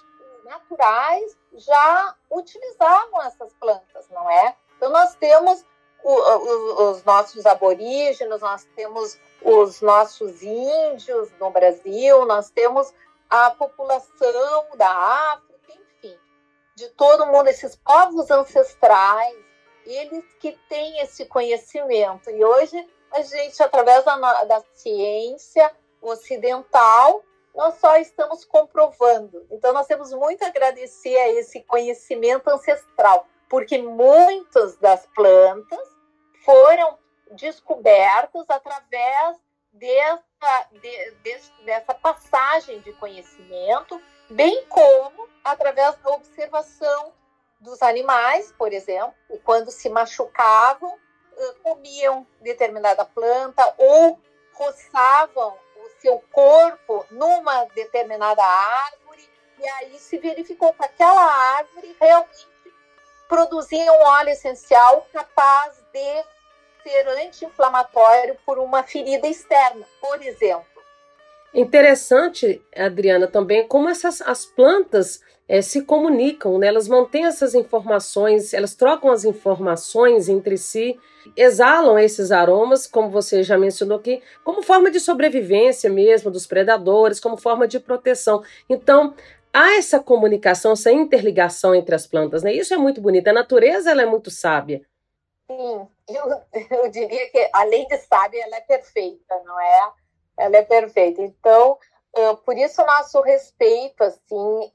naturais, 0.44 1.36
já 1.54 2.14
utilizavam 2.30 3.22
essas 3.22 3.52
plantas, 3.54 4.08
não 4.10 4.30
é? 4.30 4.56
Então, 4.76 4.90
nós 4.90 5.14
temos 5.16 5.64
os 6.04 7.02
nossos 7.04 7.44
aborígenes, 7.46 8.40
nós 8.40 8.64
temos 8.76 9.18
os 9.42 9.80
nossos 9.80 10.42
índios 10.42 11.32
no 11.40 11.50
Brasil, 11.50 12.24
nós 12.26 12.50
temos 12.50 12.94
a 13.28 13.50
população 13.50 14.66
da 14.76 14.88
África, 14.88 15.72
enfim, 15.72 16.16
de 16.76 16.88
todo 16.90 17.26
mundo, 17.26 17.48
esses 17.48 17.74
povos 17.74 18.30
ancestrais, 18.30 19.36
eles 19.84 20.24
que 20.38 20.52
têm 20.68 21.00
esse 21.00 21.26
conhecimento. 21.26 22.30
E 22.30 22.44
hoje 22.44 22.88
a 23.16 23.22
gente, 23.22 23.62
através 23.62 24.04
da, 24.04 24.44
da 24.44 24.62
ciência 24.74 25.74
ocidental, 26.02 27.22
nós 27.54 27.74
só 27.76 27.96
estamos 27.96 28.44
comprovando. 28.44 29.46
Então, 29.50 29.72
nós 29.72 29.86
temos 29.86 30.12
muito 30.12 30.44
a 30.44 30.48
agradecer 30.48 31.16
a 31.16 31.28
esse 31.30 31.62
conhecimento 31.62 32.48
ancestral, 32.48 33.26
porque 33.48 33.78
muitas 33.78 34.76
das 34.76 35.06
plantas 35.14 35.88
foram 36.44 36.98
descobertas 37.32 38.44
através 38.48 39.38
dessa, 39.72 40.68
de, 40.72 41.10
de, 41.22 41.64
dessa 41.64 41.94
passagem 41.94 42.80
de 42.80 42.92
conhecimento, 42.94 44.00
bem 44.28 44.64
como 44.66 45.26
através 45.42 45.96
da 45.96 46.10
observação 46.10 47.12
dos 47.60 47.80
animais, 47.80 48.52
por 48.58 48.72
exemplo, 48.72 49.14
quando 49.44 49.70
se 49.70 49.88
machucavam, 49.88 50.98
comiam 51.62 52.26
determinada 52.40 53.04
planta 53.04 53.74
ou 53.78 54.18
roçavam 54.54 55.56
o 55.76 56.00
seu 56.00 56.22
corpo 56.32 57.04
numa 57.10 57.64
determinada 57.66 58.42
árvore 58.42 59.28
e 59.58 59.68
aí 59.68 59.98
se 59.98 60.18
verificou 60.18 60.72
que 60.72 60.84
aquela 60.84 61.24
árvore 61.58 61.96
realmente 62.00 62.46
produzia 63.28 63.92
um 63.92 64.02
óleo 64.02 64.30
essencial 64.30 65.06
capaz 65.12 65.76
de 65.92 66.24
ser 66.82 67.08
anti-inflamatório 67.08 68.36
por 68.46 68.58
uma 68.58 68.82
ferida 68.82 69.26
externa, 69.26 69.86
por 70.00 70.22
exemplo. 70.22 70.75
Interessante, 71.54 72.62
Adriana, 72.74 73.26
também 73.26 73.66
como 73.66 73.88
essas 73.88 74.20
as 74.20 74.44
plantas 74.44 75.20
é, 75.48 75.62
se 75.62 75.82
comunicam, 75.82 76.58
né? 76.58 76.66
elas 76.66 76.88
mantêm 76.88 77.24
essas 77.24 77.54
informações, 77.54 78.52
elas 78.52 78.74
trocam 78.74 79.10
as 79.10 79.24
informações 79.24 80.28
entre 80.28 80.58
si, 80.58 80.98
exalam 81.36 81.98
esses 81.98 82.32
aromas, 82.32 82.86
como 82.86 83.10
você 83.10 83.42
já 83.42 83.56
mencionou 83.56 83.98
aqui, 83.98 84.22
como 84.44 84.62
forma 84.62 84.90
de 84.90 85.00
sobrevivência 85.00 85.88
mesmo 85.88 86.30
dos 86.30 86.46
predadores, 86.46 87.20
como 87.20 87.36
forma 87.36 87.66
de 87.66 87.78
proteção. 87.78 88.42
Então, 88.68 89.14
há 89.52 89.76
essa 89.76 90.00
comunicação, 90.00 90.72
essa 90.72 90.92
interligação 90.92 91.74
entre 91.74 91.94
as 91.94 92.06
plantas, 92.06 92.42
né? 92.42 92.52
Isso 92.52 92.74
é 92.74 92.76
muito 92.76 93.00
bonito. 93.00 93.28
A 93.28 93.32
natureza 93.32 93.90
ela 93.90 94.02
é 94.02 94.06
muito 94.06 94.30
sábia. 94.30 94.82
Sim, 95.46 95.86
eu, 96.08 96.78
eu 96.78 96.90
diria 96.90 97.30
que 97.30 97.48
além 97.52 97.86
de 97.86 97.96
sábia, 97.98 98.42
ela 98.44 98.56
é 98.56 98.60
perfeita, 98.60 99.40
não 99.44 99.60
é? 99.60 99.92
Ela 100.36 100.58
é 100.58 100.62
perfeita. 100.62 101.22
Então, 101.22 101.78
por 102.44 102.56
isso 102.56 102.84
nosso 102.84 103.20
respeito 103.20 104.02
assim 104.02 104.72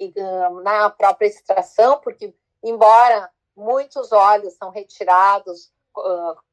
na 0.64 0.90
própria 0.90 1.28
extração, 1.28 2.00
porque 2.00 2.34
embora 2.64 3.30
muitos 3.56 4.12
óleos 4.12 4.54
são 4.54 4.70
retirados 4.70 5.72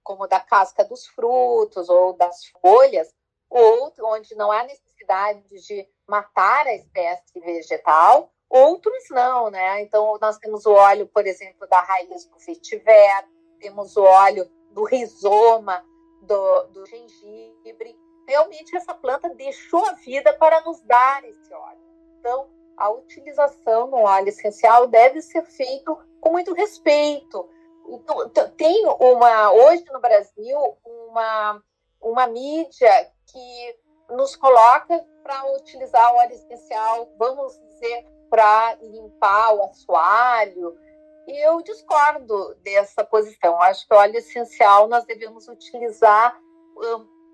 como 0.03 0.27
da 0.27 0.41
casca 0.41 0.85
dos 0.85 1.07
frutos 1.07 1.88
ou 1.88 2.12
das 2.15 2.47
folhas, 2.61 3.15
ou 3.49 3.93
onde 4.03 4.35
não 4.35 4.50
há 4.50 4.65
necessidade 4.65 5.43
de 5.49 5.88
matar 6.07 6.67
a 6.67 6.75
espécie 6.75 7.41
vegetal, 7.41 8.33
Outros 8.49 9.05
não, 9.11 9.50
né? 9.50 9.83
Então, 9.83 10.17
nós 10.21 10.38
temos 10.38 10.65
o 10.65 10.73
óleo, 10.73 11.07
por 11.07 11.27
exemplo, 11.27 11.69
da 11.69 11.81
raiz 11.81 12.25
do 12.25 12.38
vetiver, 12.38 13.29
temos 13.61 13.95
o 13.97 14.03
óleo 14.03 14.50
do 14.71 14.85
rizoma, 14.85 15.85
do, 16.23 16.62
do 16.69 16.87
gengibre. 16.87 17.99
Realmente, 18.29 18.77
essa 18.77 18.93
planta 18.93 19.31
deixou 19.31 19.83
a 19.87 19.95
vida 19.95 20.35
para 20.35 20.61
nos 20.61 20.83
dar 20.83 21.25
esse 21.25 21.51
óleo. 21.51 21.81
Então, 22.21 22.47
a 22.77 22.91
utilização 22.91 23.87
no 23.87 24.03
óleo 24.03 24.29
essencial 24.29 24.87
deve 24.87 25.23
ser 25.23 25.43
feito 25.47 25.99
com 26.21 26.31
muito 26.31 26.53
respeito. 26.53 27.49
Então, 27.89 28.29
tem 28.51 28.85
uma, 29.01 29.51
hoje 29.51 29.83
no 29.91 29.99
Brasil, 29.99 30.59
uma, 30.85 31.63
uma 32.03 32.27
mídia 32.27 33.11
que 33.33 33.79
nos 34.11 34.37
coloca 34.37 35.03
para 35.23 35.51
utilizar 35.55 36.13
o 36.13 36.19
óleo 36.19 36.35
essencial, 36.35 37.11
vamos 37.19 37.59
dizer, 37.59 38.07
para 38.29 38.75
limpar 38.83 39.55
o 39.55 39.63
assoalho. 39.63 40.79
E 41.27 41.47
eu 41.47 41.63
discordo 41.63 42.55
dessa 42.57 43.03
posição. 43.03 43.59
Acho 43.63 43.89
que 43.89 43.95
o 43.95 43.97
óleo 43.97 44.19
essencial 44.19 44.87
nós 44.87 45.07
devemos 45.07 45.49
utilizar 45.49 46.39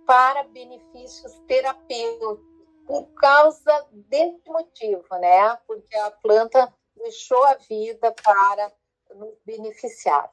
para 0.06 0.44
benefícios 0.44 1.32
terapêuticos 1.46 2.38
por 2.87 3.06
causa 3.14 3.87
desse 3.92 4.49
motivo, 4.49 5.04
né? 5.20 5.56
Porque 5.66 5.96
a 5.96 6.11
planta 6.11 6.73
deixou 6.96 7.42
a 7.44 7.54
vida 7.54 8.14
para 8.23 8.73
nos 9.14 9.34
beneficiar. 9.44 10.30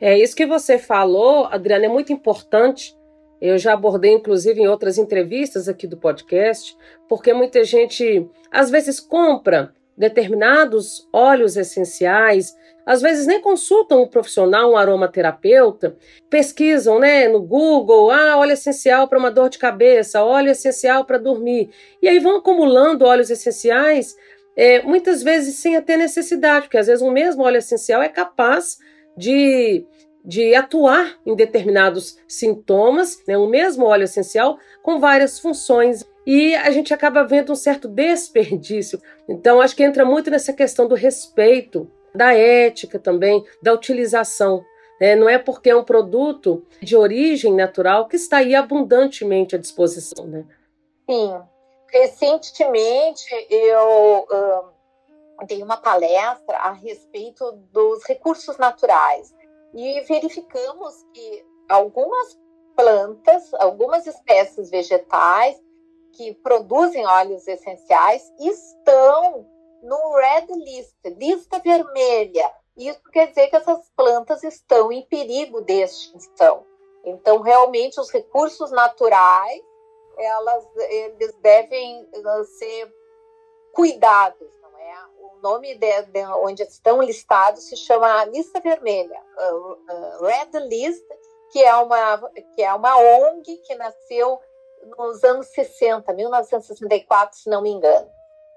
É 0.00 0.18
isso 0.18 0.34
que 0.34 0.46
você 0.46 0.78
falou, 0.78 1.44
Adriana, 1.46 1.86
é 1.86 1.88
muito 1.88 2.12
importante. 2.12 2.96
Eu 3.40 3.58
já 3.58 3.74
abordei, 3.74 4.12
inclusive, 4.12 4.60
em 4.60 4.68
outras 4.68 4.98
entrevistas 4.98 5.68
aqui 5.68 5.86
do 5.86 5.96
podcast, 5.96 6.76
porque 7.08 7.32
muita 7.32 7.64
gente 7.64 8.28
às 8.50 8.70
vezes 8.70 8.98
compra 9.00 9.74
determinados 9.96 11.06
óleos 11.12 11.56
essenciais, 11.56 12.56
às 12.90 13.00
vezes 13.00 13.24
nem 13.24 13.40
consultam 13.40 14.02
um 14.02 14.08
profissional, 14.08 14.72
um 14.72 14.76
aromaterapeuta, 14.76 15.96
pesquisam 16.28 16.98
né, 16.98 17.28
no 17.28 17.40
Google, 17.40 18.10
ah, 18.10 18.36
óleo 18.36 18.50
essencial 18.50 19.06
para 19.06 19.16
uma 19.16 19.30
dor 19.30 19.48
de 19.48 19.58
cabeça, 19.58 20.24
óleo 20.24 20.50
essencial 20.50 21.04
para 21.04 21.16
dormir, 21.16 21.70
e 22.02 22.08
aí 22.08 22.18
vão 22.18 22.38
acumulando 22.38 23.04
óleos 23.04 23.30
essenciais, 23.30 24.16
é, 24.56 24.82
muitas 24.82 25.22
vezes 25.22 25.54
sem 25.54 25.76
até 25.76 25.96
necessidade, 25.96 26.64
porque 26.64 26.78
às 26.78 26.88
vezes 26.88 27.00
um 27.00 27.12
mesmo 27.12 27.44
óleo 27.44 27.58
essencial 27.58 28.02
é 28.02 28.08
capaz 28.08 28.78
de, 29.16 29.86
de 30.24 30.52
atuar 30.56 31.16
em 31.24 31.36
determinados 31.36 32.18
sintomas, 32.26 33.22
né, 33.24 33.38
o 33.38 33.46
mesmo 33.46 33.84
óleo 33.84 34.02
essencial 34.02 34.58
com 34.82 34.98
várias 34.98 35.38
funções 35.38 36.04
e 36.26 36.56
a 36.56 36.72
gente 36.72 36.92
acaba 36.92 37.22
vendo 37.22 37.52
um 37.52 37.56
certo 37.56 37.86
desperdício. 37.88 39.00
Então, 39.28 39.60
acho 39.60 39.76
que 39.76 39.84
entra 39.84 40.04
muito 40.04 40.28
nessa 40.28 40.52
questão 40.52 40.88
do 40.88 40.96
respeito, 40.96 41.88
da 42.14 42.34
ética 42.34 42.98
também, 42.98 43.44
da 43.62 43.72
utilização. 43.72 44.64
Né? 45.00 45.16
Não 45.16 45.28
é 45.28 45.38
porque 45.38 45.70
é 45.70 45.76
um 45.76 45.84
produto 45.84 46.64
de 46.82 46.96
origem 46.96 47.54
natural 47.54 48.06
que 48.06 48.16
está 48.16 48.38
aí 48.38 48.54
abundantemente 48.54 49.56
à 49.56 49.58
disposição. 49.58 50.26
Né? 50.26 50.44
Sim. 51.08 51.40
Recentemente, 51.88 53.26
eu 53.50 54.26
uh, 54.30 55.46
dei 55.46 55.62
uma 55.62 55.76
palestra 55.76 56.56
a 56.58 56.72
respeito 56.72 57.52
dos 57.72 58.04
recursos 58.04 58.56
naturais 58.58 59.34
e 59.74 60.00
verificamos 60.02 60.94
que 61.12 61.44
algumas 61.68 62.38
plantas, 62.76 63.52
algumas 63.54 64.06
espécies 64.06 64.70
vegetais 64.70 65.60
que 66.12 66.34
produzem 66.34 67.06
óleos 67.06 67.46
essenciais 67.46 68.32
estão 68.38 69.46
no 69.82 70.14
red 70.14 70.46
list, 70.64 70.96
lista 71.04 71.58
vermelha. 71.58 72.52
Isso 72.76 73.02
quer 73.12 73.28
dizer 73.28 73.48
que 73.48 73.56
essas 73.56 73.90
plantas 73.96 74.42
estão 74.42 74.90
em 74.90 75.04
perigo 75.06 75.60
de 75.62 75.82
extinção. 75.82 76.64
Então, 77.04 77.40
realmente, 77.40 78.00
os 78.00 78.10
recursos 78.10 78.70
naturais, 78.70 79.62
elas, 80.18 80.64
eles 80.76 81.34
devem 81.40 82.02
uh, 82.02 82.44
ser 82.44 82.94
cuidados, 83.72 84.50
não 84.60 84.78
é? 84.78 84.94
O 85.18 85.40
nome 85.42 85.74
de, 85.76 86.02
de 86.02 86.24
onde 86.26 86.62
estão 86.62 87.00
listados 87.00 87.64
se 87.64 87.76
chama 87.76 88.24
lista 88.26 88.60
vermelha, 88.60 89.20
uh, 89.38 89.72
uh, 89.72 90.24
red 90.24 90.58
list, 90.68 91.04
que 91.50 91.62
é 91.62 91.74
uma 91.76 92.30
que 92.54 92.62
é 92.62 92.72
uma 92.72 92.96
ONG 92.96 93.56
que 93.58 93.74
nasceu 93.74 94.38
nos 94.98 95.22
anos 95.24 95.46
60, 95.48 96.12
1964, 96.12 97.38
se 97.38 97.50
não 97.50 97.62
me 97.62 97.70
engano, 97.70 98.10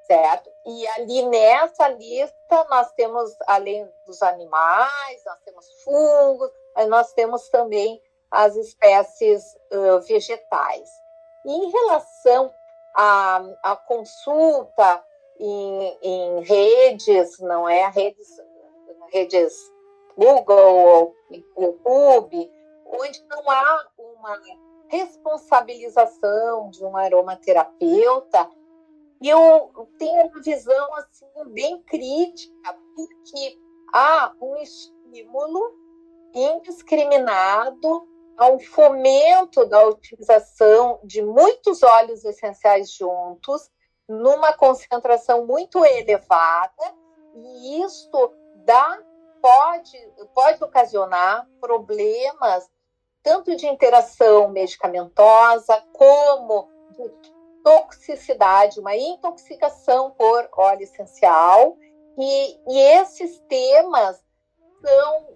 certo? 0.05 0.49
E 0.65 0.87
ali 0.89 1.25
nessa 1.27 1.87
lista 1.89 2.65
nós 2.69 2.91
temos, 2.93 3.35
além 3.47 3.89
dos 4.05 4.21
animais, 4.21 5.23
nós 5.25 5.39
temos 5.45 5.83
fungos, 5.83 6.51
nós 6.87 7.13
temos 7.13 7.49
também 7.49 8.01
as 8.31 8.55
espécies 8.55 9.55
uh, 9.71 9.99
vegetais. 10.01 10.89
E 11.45 11.51
em 11.51 11.69
relação 11.69 12.53
à, 12.95 13.43
à 13.63 13.75
consulta 13.75 15.03
em, 15.39 15.97
em, 16.01 16.41
redes, 16.41 17.39
não 17.39 17.67
é? 17.67 17.89
Redes, 17.89 18.27
redes 19.11 19.53
Google, 20.17 21.13
YouTube, 21.57 22.51
onde 22.85 23.23
não 23.25 23.49
há 23.49 23.87
uma 23.97 24.39
responsabilização 24.87 26.69
de 26.69 26.83
um 26.85 26.95
aromaterapeuta. 26.95 28.49
E 29.23 29.29
eu 29.29 29.71
tenho 29.97 30.27
uma 30.27 30.41
visão 30.41 30.95
assim 30.95 31.25
bem 31.53 31.81
crítica, 31.83 32.77
porque 32.93 33.57
há 33.93 34.33
um 34.41 34.57
estímulo 34.57 35.73
indiscriminado 36.33 38.05
ao 38.35 38.59
fomento 38.59 39.65
da 39.65 39.87
utilização 39.87 40.99
de 41.05 41.21
muitos 41.21 41.83
óleos 41.83 42.25
essenciais 42.25 42.91
juntos, 42.91 43.71
numa 44.09 44.51
concentração 44.51 45.47
muito 45.47 45.85
elevada, 45.85 46.93
e 47.33 47.81
isto 47.81 48.33
dá, 48.65 49.01
pode, 49.41 49.97
pode 50.35 50.61
ocasionar 50.61 51.47
problemas 51.61 52.69
tanto 53.23 53.55
de 53.55 53.67
interação 53.67 54.49
medicamentosa 54.49 55.81
como 55.93 56.67
de 56.91 57.32
toxicidade, 57.63 58.79
uma 58.79 58.95
intoxicação 58.95 60.11
por 60.11 60.49
óleo 60.53 60.83
essencial. 60.83 61.77
E, 62.17 62.59
e 62.67 62.79
esses 62.99 63.39
temas 63.47 64.23
são 64.85 65.33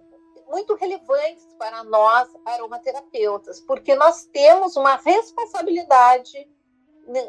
muito 0.47 0.75
relevantes 0.75 1.45
para 1.57 1.83
nós 1.83 2.29
aromaterapeutas, 2.45 3.59
porque 3.61 3.95
nós 3.95 4.25
temos 4.25 4.75
uma 4.75 4.95
responsabilidade 4.95 6.49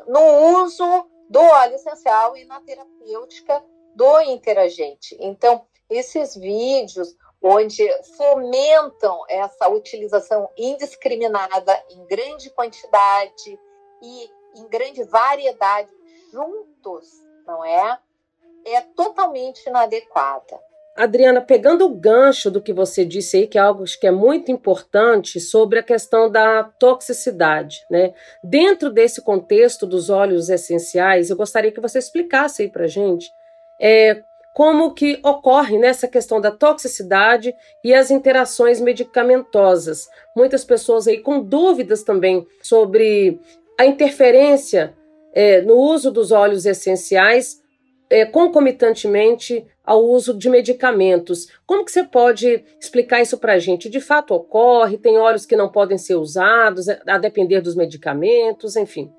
no 0.07 0.63
uso 0.63 1.09
do 1.29 1.41
óleo 1.41 1.75
essencial 1.75 2.37
e 2.37 2.45
na 2.45 2.61
terapêutica 2.61 3.65
do 3.95 4.21
interagente. 4.23 5.17
Então, 5.21 5.67
esses 5.91 6.37
vídeos, 6.37 7.17
onde 7.43 7.87
fomentam 8.17 9.25
essa 9.29 9.69
utilização 9.69 10.51
indiscriminada 10.57 11.85
em 11.91 12.05
grande 12.07 12.51
quantidade 12.51 13.59
e 14.03 14.31
em 14.59 14.69
grande 14.69 15.03
variedade 15.05 15.91
juntos, 16.33 17.23
não 17.47 17.65
é? 17.65 17.99
É 18.65 18.81
totalmente 18.81 19.67
inadequada. 19.67 20.61
Adriana, 20.99 21.41
pegando 21.41 21.87
o 21.87 21.95
gancho 21.95 22.51
do 22.51 22.61
que 22.61 22.73
você 22.73 23.05
disse 23.05 23.37
aí, 23.37 23.47
que 23.47 23.57
é 23.57 23.61
algo 23.61 23.85
que 23.85 24.07
é 24.07 24.11
muito 24.11 24.51
importante 24.51 25.39
sobre 25.39 25.79
a 25.79 25.83
questão 25.83 26.29
da 26.29 26.65
toxicidade, 26.65 27.87
né? 27.89 28.13
Dentro 28.43 28.91
desse 28.91 29.23
contexto 29.23 29.87
dos 29.87 30.11
óleos 30.11 30.49
essenciais, 30.49 31.31
eu 31.31 31.37
gostaria 31.37 31.71
que 31.71 31.81
você 31.81 32.01
explicasse 32.01 32.63
aí 32.63 32.69
para 32.69 32.89
gente 32.89 33.31
é, 33.81 34.25
como 34.53 34.93
que 34.93 35.21
ocorre 35.23 35.79
nessa 35.79 36.09
questão 36.09 36.41
da 36.41 36.51
toxicidade 36.51 37.55
e 37.85 37.95
as 37.95 38.11
interações 38.11 38.81
medicamentosas. 38.81 40.09
Muitas 40.35 40.65
pessoas 40.65 41.07
aí 41.07 41.19
com 41.19 41.39
dúvidas 41.39 42.03
também 42.03 42.45
sobre 42.61 43.41
a 43.79 43.87
interferência 43.87 44.97
é, 45.33 45.61
no 45.63 45.77
uso 45.77 46.11
dos 46.11 46.33
óleos 46.33 46.67
essenciais 46.67 47.63
é, 48.11 48.27
concomitantemente 48.27 49.67
ao 49.85 50.05
uso 50.05 50.37
de 50.37 50.51
medicamentos. 50.51 51.47
Como 51.67 51.85
que 51.85 51.93
você 51.93 52.03
pode 52.03 52.65
explicar 52.81 53.21
isso 53.21 53.39
para 53.39 53.55
a 53.55 53.59
gente? 53.59 53.89
De 53.89 54.01
fato 54.01 54.35
ocorre? 54.35 54.99
Tem 54.99 55.17
óleos 55.17 55.47
que 55.47 55.57
não 55.57 55.71
podem 55.71 55.97
ser 55.97 56.17
usados 56.17 56.89
a 56.89 57.19
depender 57.19 57.61
dos 57.61 57.77
medicamentos, 57.77 58.77
enfim. 58.77 59.13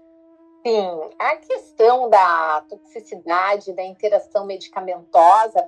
Sim, 0.66 0.90
a 1.18 1.38
questão 1.38 2.10
da 2.10 2.66
toxicidade, 2.68 3.74
da 3.74 3.84
interação 3.84 4.46
medicamentosa, 4.46 5.66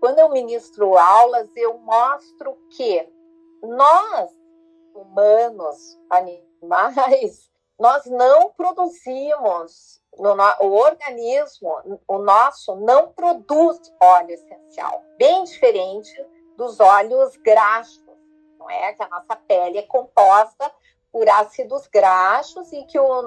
quando 0.00 0.18
eu 0.18 0.30
ministro 0.30 0.96
aulas, 0.96 1.50
eu 1.54 1.76
mostro 1.78 2.56
que 2.70 3.06
nós, 3.62 4.30
humanos, 4.94 5.98
animais, 6.08 7.50
nós 7.80 8.04
não 8.04 8.50
produzimos 8.50 10.00
no, 10.18 10.34
o 10.60 10.76
organismo, 10.76 12.02
o 12.06 12.18
nosso, 12.18 12.76
não 12.76 13.10
produz 13.12 13.80
óleo 13.98 14.32
essencial, 14.32 15.02
bem 15.16 15.44
diferente 15.44 16.12
dos 16.58 16.78
óleos 16.78 17.36
graxos, 17.38 18.04
não 18.58 18.68
é? 18.68 18.92
Que 18.92 19.02
a 19.02 19.08
nossa 19.08 19.34
pele 19.34 19.78
é 19.78 19.82
composta 19.82 20.70
por 21.10 21.26
ácidos 21.26 21.86
graxos 21.86 22.70
e 22.70 22.84
que 22.84 22.98
o, 22.98 23.22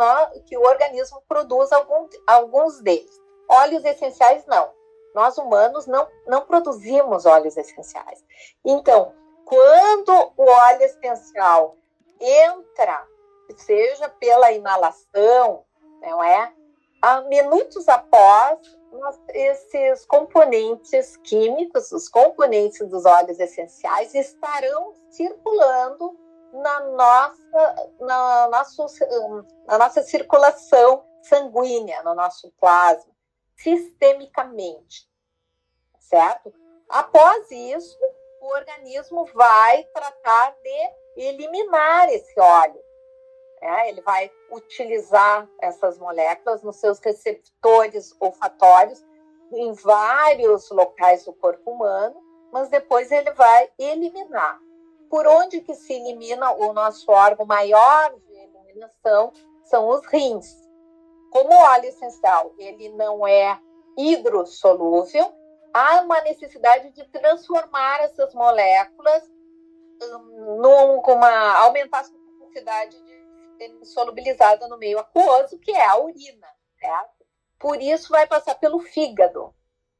que 0.46 0.56
o 0.56 0.62
organismo 0.62 1.24
produz 1.28 1.72
algum, 1.72 2.08
alguns 2.28 2.80
deles. 2.82 3.20
Óleos 3.50 3.84
essenciais, 3.84 4.46
não. 4.46 4.72
Nós 5.16 5.36
humanos 5.38 5.88
não, 5.88 6.08
não 6.28 6.46
produzimos 6.46 7.26
óleos 7.26 7.58
essenciais. 7.58 8.24
Então, 8.64 9.14
quando 9.46 10.32
o 10.38 10.46
óleo 10.46 10.84
essencial 10.84 11.76
entra, 12.20 13.06
seja 13.58 14.10
pela 14.10 14.52
inalação, 14.52 15.66
não 16.02 16.24
é? 16.24 16.54
a 17.04 17.20
minutos 17.24 17.90
após, 17.90 18.60
esses 19.34 20.06
componentes 20.06 21.18
químicos, 21.18 21.92
os 21.92 22.08
componentes 22.08 22.88
dos 22.88 23.06
óleos 23.06 23.42
essenciais, 23.42 24.16
estarão 24.16 24.94
circulando 25.10 26.18
na 26.54 26.80
nossa, 26.80 27.92
na, 28.00 28.48
nosso, 28.48 28.86
na 29.68 29.78
nossa 29.78 30.02
circulação 30.02 31.04
sanguínea, 31.24 32.02
no 32.04 32.16
nosso 32.16 32.50
plasma, 32.58 33.12
sistemicamente, 33.58 35.10
certo? 36.00 36.54
Após 36.88 37.52
isso, 37.52 38.00
o 38.40 38.48
organismo 38.54 39.26
vai 39.34 39.84
tratar 39.94 40.56
de 40.64 41.22
eliminar 41.22 42.08
esse 42.08 42.40
óleo 42.40 42.82
é, 43.64 43.90
ele 43.90 44.02
vai 44.02 44.30
utilizar 44.52 45.48
essas 45.62 45.98
moléculas 45.98 46.62
nos 46.62 46.76
seus 46.76 47.00
receptores 47.00 48.16
olfatórios 48.20 49.04
em 49.54 49.72
vários 49.74 50.70
locais 50.70 51.26
do 51.26 51.34
corpo 51.34 51.72
humano, 51.72 52.22
mas 52.52 52.70
depois 52.70 53.12
ele 53.12 53.32
vai 53.32 53.70
eliminar. 53.80 54.60
Por 55.10 55.26
onde 55.28 55.62
que 55.62 55.74
se 55.76 55.94
elimina 55.94 56.52
o 56.52 56.74
nosso 56.74 57.10
órgão 57.12 57.46
maior 57.46 58.14
de 58.16 58.34
eliminação 58.34 59.32
são 59.64 59.88
os 59.88 60.06
rins. 60.08 60.62
Como 61.32 61.54
o 61.54 61.64
óleo 61.64 61.86
essencial 61.86 62.54
ele 62.58 62.90
não 62.90 63.26
é 63.26 63.60
hidrossolúvel, 63.98 65.32
há 65.74 66.02
uma 66.02 66.20
necessidade 66.22 66.92
de 66.92 67.04
transformar 67.06 68.02
essas 68.02 68.34
moléculas 68.34 69.24
hum, 70.02 70.58
numa 70.62 71.58
aumentar 71.60 72.00
a 72.00 72.04
capacidade 72.04 73.02
de 73.04 73.23
solubilizada 73.84 74.68
no 74.68 74.78
meio 74.78 75.00
aquoso, 75.00 75.60
que 75.60 75.72
é 75.72 75.86
a 75.86 75.98
urina. 75.98 76.48
Certo? 76.80 77.26
Por 77.60 77.82
isso, 77.82 78.10
vai 78.10 78.28
passar 78.28 78.56
pelo 78.56 78.80
fígado, 78.80 79.54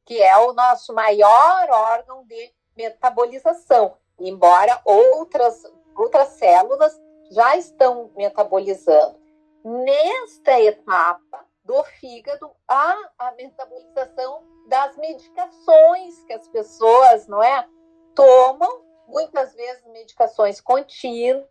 que 0.04 0.22
é 0.22 0.36
o 0.36 0.52
nosso 0.52 0.92
maior 0.92 1.70
órgão 1.70 2.24
de 2.26 2.52
metabolização, 2.76 3.96
embora 4.18 4.80
outras, 4.84 5.62
outras 5.96 6.28
células 6.28 7.00
já 7.30 7.56
estão 7.56 8.10
metabolizando. 8.14 9.18
Nesta 9.64 10.60
etapa 10.60 11.46
do 11.64 11.82
fígado, 11.84 12.50
há 12.68 13.10
a 13.18 13.32
metabolização 13.32 14.44
das 14.68 14.96
medicações 14.98 16.22
que 16.24 16.32
as 16.32 16.46
pessoas, 16.48 17.26
não 17.26 17.42
é, 17.42 17.66
tomam, 18.14 18.84
muitas 19.06 19.54
vezes 19.54 19.84
medicações 19.86 20.60
contínuas, 20.60 21.46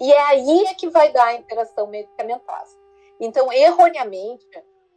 e 0.00 0.12
é 0.12 0.20
aí 0.20 0.66
é 0.66 0.74
que 0.74 0.88
vai 0.88 1.12
dar 1.12 1.26
a 1.26 1.34
interação 1.34 1.86
medicamentosa. 1.86 2.76
Então, 3.20 3.52
erroneamente, 3.52 4.46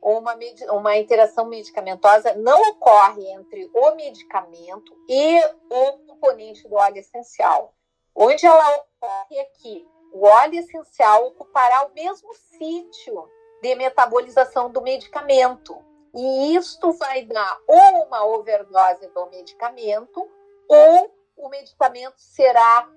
uma, 0.02 0.36
uma 0.72 0.98
interação 0.98 1.46
medicamentosa 1.46 2.34
não 2.36 2.60
ocorre 2.70 3.28
entre 3.32 3.70
o 3.74 3.96
medicamento 3.96 4.96
e 5.08 5.40
o 5.70 5.98
componente 6.08 6.68
do 6.68 6.76
óleo 6.76 6.98
essencial. 6.98 7.74
Onde 8.16 8.46
ela 8.46 8.70
ocorre 8.78 9.38
é 9.38 9.46
que 9.46 9.88
o 10.12 10.26
óleo 10.26 10.60
essencial 10.60 11.28
ocupará 11.28 11.86
o 11.86 11.94
mesmo 11.94 12.34
sítio 12.34 13.30
de 13.62 13.76
metabolização 13.76 14.70
do 14.70 14.82
medicamento. 14.82 15.78
E 16.14 16.56
isto 16.56 16.92
vai 16.94 17.24
dar 17.24 17.60
ou 17.68 18.06
uma 18.06 18.26
overdose 18.26 19.08
do 19.08 19.28
medicamento, 19.28 20.30
ou 20.68 21.16
o 21.38 21.48
medicamento 21.50 22.16
será 22.18 22.90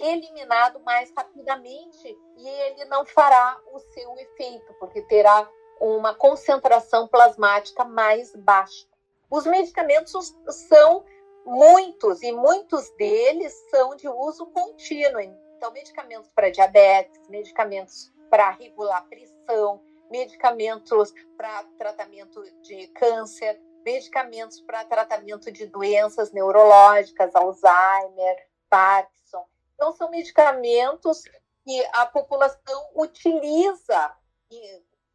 eliminado 0.00 0.80
mais 0.80 1.12
rapidamente 1.16 2.18
e 2.36 2.48
ele 2.48 2.84
não 2.86 3.04
fará 3.04 3.60
o 3.72 3.78
seu 3.78 4.16
efeito, 4.18 4.74
porque 4.74 5.02
terá 5.02 5.48
uma 5.80 6.14
concentração 6.14 7.08
plasmática 7.08 7.84
mais 7.84 8.34
baixa. 8.34 8.86
Os 9.30 9.46
medicamentos 9.46 10.36
são 10.68 11.04
muitos 11.44 12.22
e 12.22 12.32
muitos 12.32 12.90
deles 12.90 13.52
são 13.70 13.94
de 13.96 14.08
uso 14.08 14.46
contínuo. 14.46 15.20
Então, 15.20 15.70
medicamentos 15.72 16.30
para 16.34 16.50
diabetes, 16.50 17.28
medicamentos 17.28 18.12
para 18.28 18.50
regular 18.50 19.06
pressão, 19.08 19.80
medicamentos 20.10 21.12
para 21.36 21.64
tratamento 21.78 22.42
de 22.62 22.88
câncer, 22.88 23.60
medicamentos 23.84 24.60
para 24.60 24.84
tratamento 24.84 25.50
de 25.50 25.66
doenças 25.66 26.32
neurológicas, 26.32 27.34
Alzheimer, 27.34 28.36
Parkinson. 28.68 29.44
Então, 29.80 29.92
são 29.92 30.10
medicamentos 30.10 31.22
que 31.64 31.86
a 31.94 32.04
população 32.04 32.90
utiliza, 32.94 34.14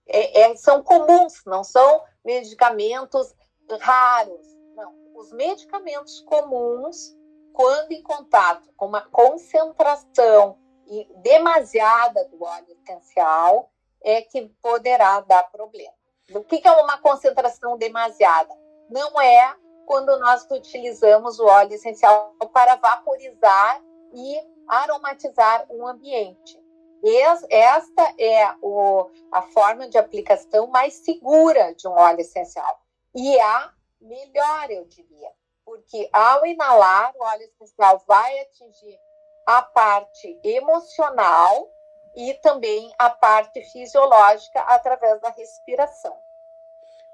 é, 0.08 0.42
é, 0.42 0.56
são 0.56 0.82
comuns, 0.82 1.46
não 1.46 1.64
são 1.64 2.04
medicamentos 2.26 3.36
raros. 3.80 4.44
Não, 4.76 4.92
os 5.14 5.32
medicamentos 5.34 6.20
comuns, 6.22 7.16
quando 7.54 7.92
em 7.92 8.02
contato 8.02 8.68
com 8.76 8.88
uma 8.88 9.02
concentração 9.02 10.58
demasiada 11.18 12.26
do 12.30 12.44
óleo 12.44 12.76
essencial, 12.82 13.72
é 14.04 14.24
que 14.24 14.50
poderá 14.64 15.20
dar 15.20 15.44
problema. 15.52 15.94
O 16.34 16.44
que 16.44 16.68
é 16.68 16.72
uma 16.72 16.98
concentração 16.98 17.78
demasiada? 17.78 18.52
Não 18.90 19.22
é 19.22 19.56
quando 19.86 20.18
nós 20.18 20.48
utilizamos 20.50 21.38
o 21.38 21.46
óleo 21.46 21.74
essencial 21.74 22.34
para 22.52 22.78
vaporizar 22.78 23.80
e 24.12 24.55
aromatizar 24.68 25.66
um 25.70 25.88
ambiente. 25.88 26.60
Esta 27.50 28.14
é 28.18 28.56
o, 28.62 29.10
a 29.32 29.42
forma 29.44 29.88
de 29.88 29.98
aplicação 29.98 30.68
mais 30.68 30.94
segura 30.96 31.74
de 31.76 31.88
um 31.88 31.92
óleo 31.92 32.22
essencial. 32.22 32.80
E 33.14 33.40
a 33.40 33.72
melhor, 34.02 34.72
eu 34.72 34.86
diria, 34.86 35.30
porque 35.64 36.10
ao 36.12 36.46
inalar, 36.46 37.14
o 37.16 37.24
óleo 37.24 37.44
essencial 37.44 38.02
vai 38.08 38.40
atingir 38.40 39.00
a 39.46 39.62
parte 39.62 40.40
emocional 40.44 41.70
e 42.16 42.34
também 42.36 42.92
a 42.98 43.10
parte 43.10 43.62
fisiológica 43.72 44.60
através 44.62 45.22
da 45.22 45.30
respiração. 45.30 46.18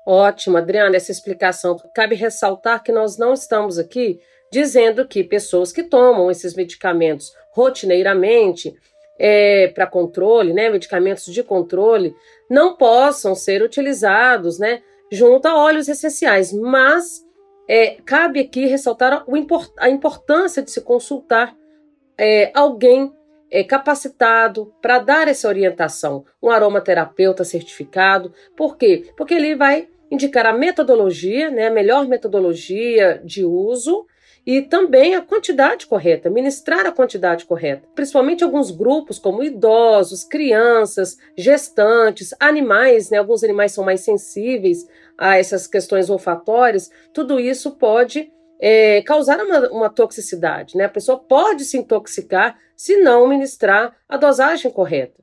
Ótimo, 0.06 0.58
Adriana, 0.58 0.96
essa 0.96 1.12
explicação. 1.12 1.78
Cabe 1.94 2.16
ressaltar 2.16 2.82
que 2.82 2.92
nós 2.92 3.18
não 3.18 3.34
estamos 3.34 3.78
aqui 3.78 4.22
dizendo 4.52 5.08
que 5.08 5.24
pessoas 5.24 5.72
que 5.72 5.84
tomam 5.84 6.30
esses 6.30 6.56
medicamentos 6.56 7.34
rotineiramente 7.52 8.74
é, 9.20 9.68
para 9.68 9.86
controle, 9.86 10.54
né, 10.54 10.70
medicamentos 10.70 11.26
de 11.26 11.44
controle, 11.44 12.16
não 12.50 12.76
possam 12.76 13.36
ser 13.36 13.62
utilizados, 13.62 14.58
né, 14.58 14.82
junto 15.12 15.48
a 15.48 15.56
óleos 15.56 15.88
essenciais. 15.88 16.52
Mas 16.52 17.24
é, 17.68 17.98
cabe 18.04 18.40
aqui 18.40 18.66
ressaltar 18.66 19.26
a 19.78 19.90
importância 19.90 20.64
de 20.64 20.72
se 20.72 20.82
consultar 20.82 21.56
é, 22.18 22.52
alguém 22.54 23.14
é, 23.52 23.64
capacitado 23.64 24.74
para 24.82 25.00
dar 25.00 25.28
essa 25.28 25.48
orientação, 25.48 26.26
um 26.42 26.50
aromaterapeuta 26.50 27.44
certificado. 27.44 28.34
Por 28.56 28.78
quê? 28.78 29.12
Porque 29.16 29.34
ele 29.34 29.56
vai 29.56 29.88
indicar 30.10 30.46
a 30.46 30.54
metodologia, 30.54 31.52
né, 31.52 31.68
a 31.68 31.72
melhor 31.72 32.08
metodologia 32.08 33.22
de 33.24 33.46
uso 33.46 34.06
e 34.46 34.62
também 34.62 35.16
a 35.16 35.22
quantidade 35.22 35.86
correta, 35.86 36.30
ministrar 36.30 36.86
a 36.86 36.92
quantidade 36.92 37.46
correta. 37.46 37.88
Principalmente 37.94 38.44
alguns 38.44 38.72
grupos, 38.72 39.20
como 39.20 39.44
idosos, 39.44 40.24
crianças, 40.24 41.18
gestantes, 41.38 42.34
animais, 42.40 43.10
né? 43.10 43.18
Alguns 43.18 43.44
animais 43.44 43.72
são 43.72 43.84
mais 43.84 44.02
sensíveis 44.02 44.88
a 45.18 45.38
essas 45.38 45.68
questões 45.68 46.10
olfatórias. 46.10 46.90
Tudo 47.14 47.40
isso 47.40 47.72
pode 47.72 48.32
é, 48.60 49.02
causar 49.04 49.40
uma, 49.40 49.70
uma 49.70 49.90
toxicidade, 49.90 50.76
né? 50.76 50.86
A 50.86 50.90
pessoa 50.90 51.20
pode 51.20 51.64
se 51.66 51.78
intoxicar 51.78 52.58
se 52.76 52.98
não 52.98 53.28
ministrar 53.28 53.96
a 54.10 54.18
dosagem 54.18 54.72
correta. 54.72 55.22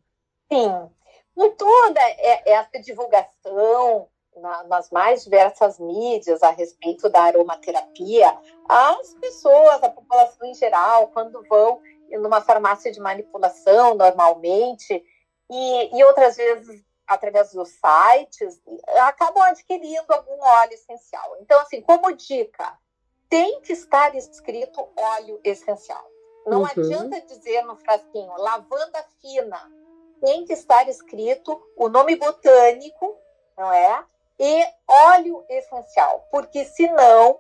Sim. 0.53 0.89
Com 1.35 1.51
toda 1.51 2.01
essa 2.47 2.81
divulgação, 2.81 4.09
na, 4.41 4.65
nas 4.65 4.91
mais 4.91 5.25
diversas 5.25 5.79
mídias 5.79 6.43
a 6.43 6.51
respeito 6.51 7.09
da 7.09 7.23
aromaterapia, 7.23 8.37
as 8.69 9.15
pessoas, 9.15 9.83
a 9.83 9.91
população 9.91 10.47
em 10.47 10.55
geral, 10.55 11.09
quando 11.09 11.43
vão 11.49 11.81
numa 12.11 12.41
farmácia 12.41 12.91
de 12.91 13.01
manipulação 13.01 13.95
normalmente, 13.95 15.05
e, 15.51 15.99
e 15.99 16.05
outras 16.05 16.37
vezes 16.37 16.85
através 17.09 17.53
dos 17.53 17.71
sites, 17.71 18.61
acabam 18.99 19.43
adquirindo 19.45 20.13
algum 20.13 20.39
óleo 20.43 20.75
essencial. 20.75 21.37
Então, 21.41 21.59
assim, 21.61 21.81
como 21.81 22.13
dica, 22.13 22.79
tem 23.31 23.61
que 23.63 23.73
estar 23.73 24.15
escrito 24.15 24.87
óleo 24.95 25.41
essencial. 25.43 26.07
Não 26.47 26.61
uhum. 26.61 26.67
adianta 26.67 27.21
dizer 27.23 27.63
no 27.65 27.77
frasquinho 27.77 28.33
lavanda 28.37 29.03
fina. 29.21 29.73
Tem 30.21 30.45
que 30.45 30.53
estar 30.53 30.89
escrito 30.89 31.61
o 31.77 31.89
nome 31.89 32.17
botânico, 32.17 33.17
não 33.57 33.73
é? 33.73 34.05
E 34.39 34.65
óleo 34.87 35.45
essencial, 35.49 36.27
porque 36.31 36.65
senão 36.65 37.39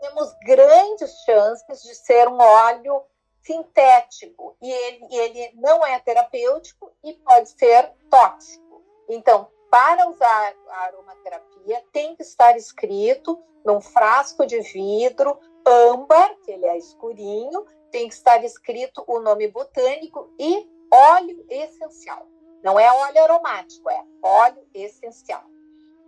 temos 0.00 0.32
grandes 0.44 1.22
chances 1.24 1.82
de 1.82 1.94
ser 1.94 2.28
um 2.28 2.38
óleo 2.38 3.02
sintético 3.42 4.56
e 4.60 4.70
ele, 4.70 5.06
ele 5.10 5.52
não 5.54 5.84
é 5.86 5.98
terapêutico 6.00 6.92
e 7.02 7.14
pode 7.14 7.50
ser 7.50 7.92
tóxico. 8.10 8.82
Então, 9.08 9.48
para 9.70 10.08
usar 10.08 10.54
a 10.68 10.78
aromaterapia, 10.84 11.84
tem 11.92 12.14
que 12.16 12.22
estar 12.22 12.56
escrito 12.56 13.40
num 13.64 13.80
frasco 13.80 14.46
de 14.46 14.60
vidro 14.60 15.38
âmbar, 15.66 16.36
que 16.44 16.52
ele 16.52 16.66
é 16.66 16.78
escurinho, 16.78 17.66
tem 17.90 18.08
que 18.08 18.14
estar 18.14 18.44
escrito 18.44 19.02
o 19.06 19.18
nome 19.20 19.48
botânico 19.48 20.32
e 20.38 20.68
óleo 20.92 21.44
essencial. 21.50 22.26
Não 22.62 22.78
é 22.78 22.92
óleo 22.92 23.22
aromático, 23.22 23.90
é 23.90 24.04
óleo 24.22 24.66
essencial. 24.72 25.44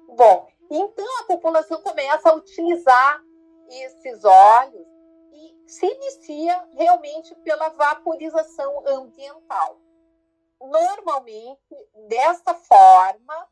Bom, 0.09 0.49
então 0.71 1.21
a 1.21 1.25
população 1.25 1.83
começa 1.83 2.31
a 2.31 2.35
utilizar 2.35 3.23
esses 3.69 4.25
óleos 4.25 4.87
e 5.33 5.71
se 5.71 5.87
inicia 5.87 6.69
realmente 6.73 7.35
pela 7.37 7.69
vaporização 7.69 8.83
ambiental. 8.87 9.79
Normalmente, 10.61 11.77
dessa 12.09 12.55
forma, 12.55 13.49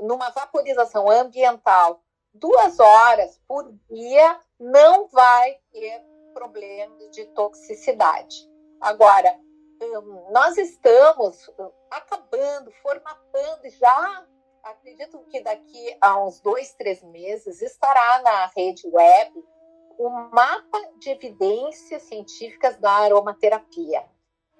numa 0.00 0.30
vaporização 0.30 1.10
ambiental, 1.10 2.02
duas 2.32 2.78
horas 2.78 3.40
por 3.48 3.72
dia, 3.90 4.38
não 4.60 5.08
vai 5.08 5.58
ter 5.72 6.04
problemas 6.32 7.10
de 7.10 7.24
toxicidade. 7.26 8.48
Agora, 8.80 9.40
nós 10.30 10.56
estamos 10.58 11.50
acabando, 11.90 12.70
formatando 12.82 13.70
já, 13.70 14.26
acredito 14.64 15.18
que 15.30 15.40
daqui 15.40 15.96
a 16.00 16.22
uns 16.22 16.40
dois, 16.40 16.72
três 16.74 17.02
meses, 17.02 17.60
estará 17.62 18.22
na 18.22 18.46
rede 18.46 18.82
web 18.88 19.44
o 19.98 20.08
mapa 20.08 20.80
de 20.98 21.10
evidências 21.10 22.02
científicas 22.02 22.76
da 22.78 22.90
aromaterapia. 22.90 24.04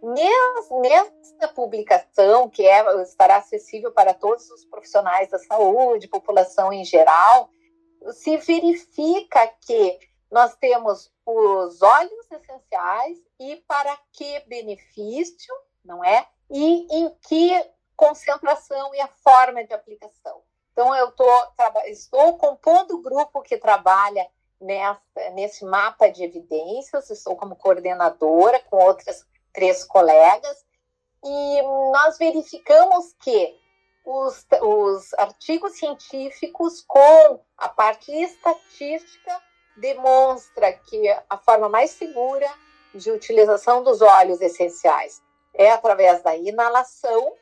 Nesta 0.03 1.49
publicação, 1.49 2.49
que 2.49 2.67
é, 2.67 3.03
estará 3.03 3.37
acessível 3.37 3.91
para 3.91 4.13
todos 4.13 4.49
os 4.51 4.65
profissionais 4.67 5.31
da 5.31 5.39
saúde, 5.39 6.09
população 6.09 6.73
em 6.73 6.85
geral, 6.85 7.49
se 8.13 8.37
verifica 8.37 9.49
que 9.67 9.99
nós 10.31 10.55
temos 10.57 11.11
os 11.25 11.81
óleos 11.81 12.31
essenciais 12.31 13.19
e 13.41 13.57
para 13.67 13.99
que 14.13 14.41
benefício, 14.41 15.55
não 15.83 16.05
é? 16.05 16.27
E 16.51 16.87
em 16.91 17.17
que 17.27 17.75
concentração 17.97 18.95
e 18.95 19.01
a 19.01 19.09
forma 19.09 19.65
de 19.65 19.73
aplicação. 19.73 20.43
Então, 20.73 20.95
eu 20.95 21.13
tô, 21.13 21.29
estou 21.87 22.37
compondo 22.37 22.97
o 22.97 23.03
grupo 23.03 23.43
que 23.43 23.57
trabalha 23.57 24.27
nessa, 24.61 25.31
nesse 25.33 25.65
mapa 25.65 26.09
de 26.09 26.25
evidências, 26.25 27.11
estou 27.11 27.37
como 27.37 27.57
coordenadora 27.57 28.59
com 28.61 28.77
outras 28.77 29.25
três 29.53 29.85
colegas, 29.85 30.65
e 31.25 31.63
nós 31.93 32.19
verificamos 32.19 33.15
que 33.21 33.57
os, 34.05 34.47
os 34.61 35.15
artigos 35.15 35.79
científicos 35.79 36.83
com 36.83 37.41
a 37.57 37.69
parte 37.69 38.13
estatística 38.13 39.41
demonstra 39.77 40.73
que 40.73 41.09
a 41.29 41.39
forma 41.39 41.69
mais 41.69 41.93
segura 41.93 42.49
de 42.95 43.11
utilização 43.11 43.83
dos 43.83 44.03
óleos 44.03 44.41
essenciais 44.41 45.23
é 45.55 45.71
através 45.71 46.23
da 46.23 46.37
inalação 46.37 47.35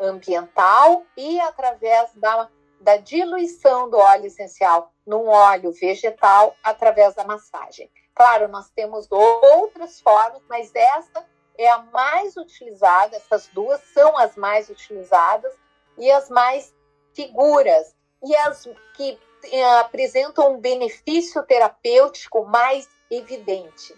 ambiental 0.00 1.04
e 1.16 1.40
através 1.40 2.12
da, 2.14 2.48
da 2.80 2.96
diluição 2.96 3.88
do 3.88 3.96
óleo 3.96 4.26
essencial 4.26 4.92
num 5.06 5.28
óleo 5.28 5.72
vegetal 5.72 6.54
através 6.62 7.14
da 7.14 7.24
massagem. 7.24 7.90
Claro, 8.14 8.48
nós 8.48 8.70
temos 8.70 9.06
outras 9.10 10.00
formas, 10.00 10.42
mas 10.48 10.74
essa 10.74 11.26
é 11.56 11.68
a 11.68 11.78
mais 11.78 12.36
utilizada, 12.36 13.16
essas 13.16 13.48
duas 13.48 13.80
são 13.92 14.16
as 14.16 14.36
mais 14.36 14.68
utilizadas 14.68 15.52
e 15.98 16.10
as 16.10 16.28
mais 16.28 16.74
seguras 17.12 17.94
e 18.22 18.34
as 18.36 18.68
que 18.94 19.18
eh, 19.44 19.78
apresentam 19.78 20.54
um 20.54 20.60
benefício 20.60 21.42
terapêutico 21.42 22.44
mais 22.44 22.88
evidente. 23.10 23.94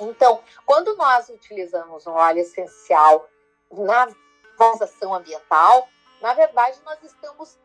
Então, 0.00 0.42
quando 0.64 0.96
nós 0.96 1.28
utilizamos 1.28 2.06
um 2.06 2.12
óleo 2.12 2.40
essencial 2.40 3.28
na 3.70 4.08
valorização 4.58 5.14
ambiental, 5.14 5.88
na 6.20 6.34
verdade 6.34 6.78
nós 6.84 7.02
estamos 7.02 7.58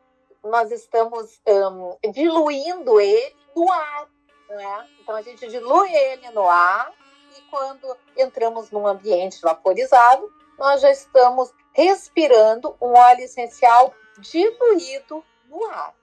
nós 0.44 0.72
estamos 0.72 1.42
um, 1.48 2.12
diluindo 2.12 3.00
ele 3.00 3.36
no 3.56 3.72
ar, 3.72 4.08
né? 4.50 4.90
Então 5.02 5.16
a 5.16 5.22
gente 5.22 5.48
dilui 5.48 5.94
ele 5.94 6.30
no 6.32 6.48
ar 6.48 6.94
e 7.38 7.42
quando 7.50 7.96
entramos 8.16 8.72
num 8.72 8.88
ambiente 8.88 9.42
vaporizado, 9.42 10.32
nós 10.58 10.82
já 10.82 10.92
estamos 10.92 11.54
respirando 11.74 12.76
um 12.82 12.94
óleo 12.94 13.22
essencial 13.22 13.94
diluído 14.20 15.24
no 15.48 15.66
ar. 15.66 15.94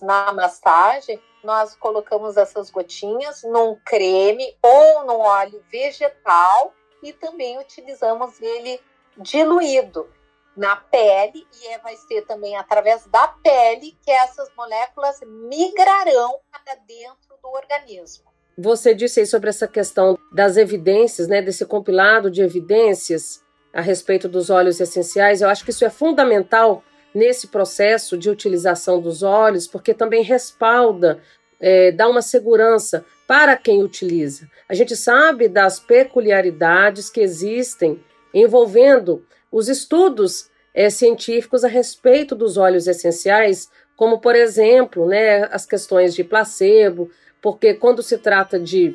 Na 0.00 0.32
massagem, 0.32 1.20
nós 1.42 1.74
colocamos 1.74 2.36
essas 2.36 2.70
gotinhas 2.70 3.42
num 3.42 3.76
creme 3.84 4.56
ou 4.62 5.04
num 5.04 5.20
óleo 5.20 5.64
vegetal 5.70 6.72
e 7.02 7.12
também 7.12 7.58
utilizamos 7.58 8.40
ele 8.42 8.80
diluído 9.16 10.08
na 10.56 10.76
pele 10.76 11.46
e 11.62 11.66
é, 11.68 11.78
vai 11.78 11.96
ser 11.96 12.22
também 12.22 12.56
através 12.56 13.06
da 13.06 13.28
pele 13.28 13.96
que 14.02 14.10
essas 14.10 14.48
moléculas 14.56 15.20
migrarão 15.48 16.38
para 16.50 16.74
dentro 16.86 17.36
do 17.42 17.48
organismo. 17.48 18.24
Você 18.58 18.94
disse 18.94 19.20
aí 19.20 19.26
sobre 19.26 19.50
essa 19.50 19.68
questão 19.68 20.18
das 20.32 20.56
evidências, 20.56 21.28
né, 21.28 21.42
desse 21.42 21.66
compilado 21.66 22.30
de 22.30 22.40
evidências 22.40 23.44
a 23.72 23.82
respeito 23.82 24.28
dos 24.28 24.48
óleos 24.48 24.80
essenciais. 24.80 25.42
Eu 25.42 25.50
acho 25.50 25.62
que 25.62 25.70
isso 25.70 25.84
é 25.84 25.90
fundamental 25.90 26.82
nesse 27.14 27.48
processo 27.48 28.16
de 28.16 28.30
utilização 28.30 29.00
dos 29.00 29.22
óleos, 29.22 29.66
porque 29.66 29.92
também 29.92 30.22
respalda, 30.22 31.20
é, 31.60 31.92
dá 31.92 32.08
uma 32.08 32.22
segurança 32.22 33.04
para 33.26 33.56
quem 33.56 33.82
utiliza. 33.82 34.48
A 34.68 34.74
gente 34.74 34.96
sabe 34.96 35.48
das 35.48 35.78
peculiaridades 35.78 37.10
que 37.10 37.20
existem 37.20 38.02
envolvendo 38.32 39.24
os 39.56 39.70
estudos 39.70 40.50
é, 40.74 40.90
científicos 40.90 41.64
a 41.64 41.68
respeito 41.68 42.34
dos 42.34 42.58
óleos 42.58 42.86
essenciais, 42.86 43.70
como, 43.96 44.20
por 44.20 44.36
exemplo, 44.36 45.06
né, 45.06 45.44
as 45.50 45.64
questões 45.64 46.14
de 46.14 46.22
placebo, 46.22 47.10
porque 47.40 47.72
quando 47.72 48.02
se 48.02 48.18
trata 48.18 48.60
de, 48.60 48.94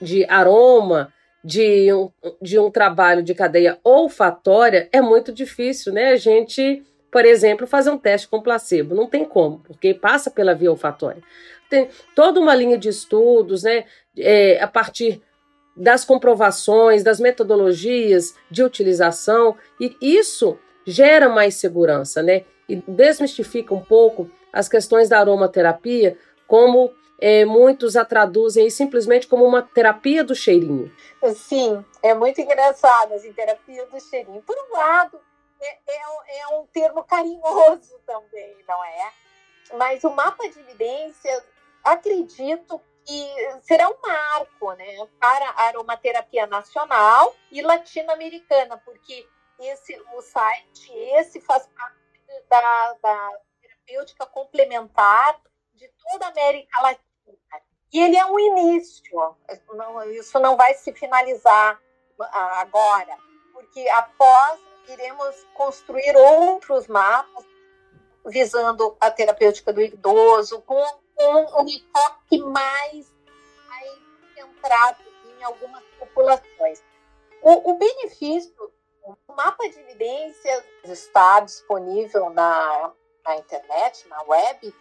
de 0.00 0.24
aroma, 0.24 1.12
de 1.44 1.92
um, 1.92 2.10
de 2.40 2.58
um 2.58 2.68
trabalho 2.68 3.22
de 3.22 3.32
cadeia 3.32 3.78
olfatória, 3.84 4.88
é 4.90 5.00
muito 5.00 5.32
difícil, 5.32 5.92
né? 5.92 6.08
A 6.10 6.16
gente, 6.16 6.82
por 7.08 7.24
exemplo, 7.24 7.64
fazer 7.64 7.90
um 7.90 7.98
teste 7.98 8.26
com 8.26 8.42
placebo. 8.42 8.96
Não 8.96 9.06
tem 9.06 9.24
como, 9.24 9.60
porque 9.60 9.94
passa 9.94 10.32
pela 10.32 10.52
via 10.52 10.70
olfatória. 10.70 11.22
Tem 11.70 11.88
toda 12.14 12.40
uma 12.40 12.56
linha 12.56 12.76
de 12.76 12.88
estudos, 12.88 13.62
né? 13.62 13.84
É, 14.18 14.60
a 14.60 14.66
partir 14.66 15.22
das 15.76 16.04
comprovações, 16.04 17.02
das 17.02 17.18
metodologias 17.18 18.34
de 18.50 18.62
utilização, 18.62 19.56
e 19.80 19.96
isso 20.00 20.58
gera 20.86 21.28
mais 21.28 21.54
segurança, 21.54 22.22
né? 22.22 22.44
E 22.68 22.76
desmistifica 22.76 23.74
um 23.74 23.82
pouco 23.82 24.30
as 24.52 24.68
questões 24.68 25.08
da 25.08 25.18
aromaterapia 25.18 26.18
como 26.46 26.92
é, 27.18 27.44
muitos 27.44 27.96
a 27.96 28.04
traduzem 28.04 28.68
simplesmente 28.68 29.28
como 29.28 29.44
uma 29.44 29.62
terapia 29.62 30.24
do 30.24 30.34
cheirinho. 30.34 30.92
Sim, 31.34 31.84
é 32.02 32.12
muito 32.14 32.40
engraçado, 32.40 33.14
assim, 33.14 33.32
terapia 33.32 33.86
do 33.86 34.00
cheirinho. 34.00 34.42
Por 34.42 34.56
um 34.56 34.76
lado, 34.76 35.20
é, 35.60 35.78
é, 35.86 36.40
é 36.40 36.48
um 36.58 36.66
termo 36.66 37.04
carinhoso 37.04 37.98
também, 38.04 38.56
não 38.68 38.84
é? 38.84 39.12
Mas 39.74 40.02
o 40.02 40.10
mapa 40.10 40.48
de 40.48 40.58
evidências, 40.58 41.44
acredito 41.84 42.80
que 43.04 43.60
será 43.62 43.88
um 43.88 43.96
marco 44.00 44.72
né, 44.74 45.06
para 45.20 45.50
a 45.50 45.62
aromaterapia 45.64 46.46
nacional 46.46 47.34
e 47.50 47.62
latino-americana, 47.62 48.76
porque 48.84 49.28
esse, 49.58 50.00
o 50.14 50.22
site 50.22 50.92
esse 50.92 51.40
faz 51.40 51.66
parte 51.68 51.96
da, 52.48 52.92
da 53.02 53.38
terapêutica 53.60 54.26
complementar 54.26 55.40
de 55.74 55.88
toda 56.10 56.26
a 56.26 56.30
América 56.30 56.80
Latina. 56.80 57.02
E 57.92 58.00
ele 58.00 58.16
é 58.16 58.24
um 58.24 58.38
início, 58.38 59.36
não, 59.74 60.02
isso 60.12 60.38
não 60.40 60.56
vai 60.56 60.74
se 60.74 60.92
finalizar 60.92 61.80
agora, 62.18 63.16
porque 63.52 63.86
após 63.90 64.60
iremos 64.88 65.46
construir 65.54 66.16
outros 66.16 66.86
mapas 66.86 67.44
visando 68.26 68.96
a 69.00 69.10
terapêutica 69.10 69.72
do 69.72 69.80
idoso, 69.80 70.62
com, 70.62 70.82
com 71.22 71.62
um 71.62 71.68
enfoque 71.68 72.38
mais, 72.38 73.14
mais 73.68 73.98
centrado 74.34 75.02
em 75.24 75.42
algumas 75.44 75.84
populações. 75.98 76.82
O, 77.40 77.70
o 77.70 77.78
benefício, 77.78 78.72
o 79.04 79.14
mapa 79.34 79.68
de 79.68 79.78
evidências 79.78 80.64
está 80.84 81.40
disponível 81.40 82.30
na, 82.30 82.92
na 83.24 83.36
internet, 83.36 84.08
na 84.08 84.22
web, 84.22 84.74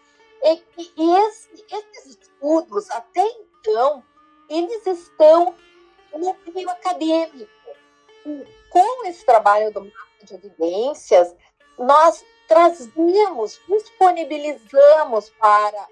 é 0.43 0.56
que 0.56 0.93
esse, 0.97 1.65
esses 1.71 2.17
estudos, 2.17 2.89
até 2.89 3.23
então, 3.23 4.04
eles 4.49 4.86
estão 4.86 5.56
no 6.13 6.36
meio 6.54 6.69
acadêmico. 6.69 7.51
Com 8.69 9.06
esse 9.08 9.25
trabalho 9.25 9.71
do 9.71 9.82
mapa 9.82 10.23
de 10.23 10.34
evidências, 10.36 11.36
nós 11.77 12.23
trazemos, 12.47 13.60
disponibilizamos 13.67 15.30
para 15.32 15.88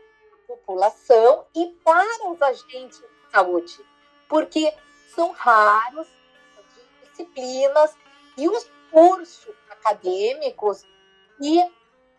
população 0.49 1.45
e 1.55 1.67
para 1.83 2.27
os 2.29 2.41
agentes 2.41 2.99
de 2.99 3.31
saúde, 3.31 3.85
porque 4.27 4.73
são 5.13 5.31
raros 5.31 6.07
disciplinas 7.03 7.95
e 8.35 8.49
os 8.49 8.69
cursos 8.91 9.55
acadêmicos 9.69 10.83
e 11.39 11.63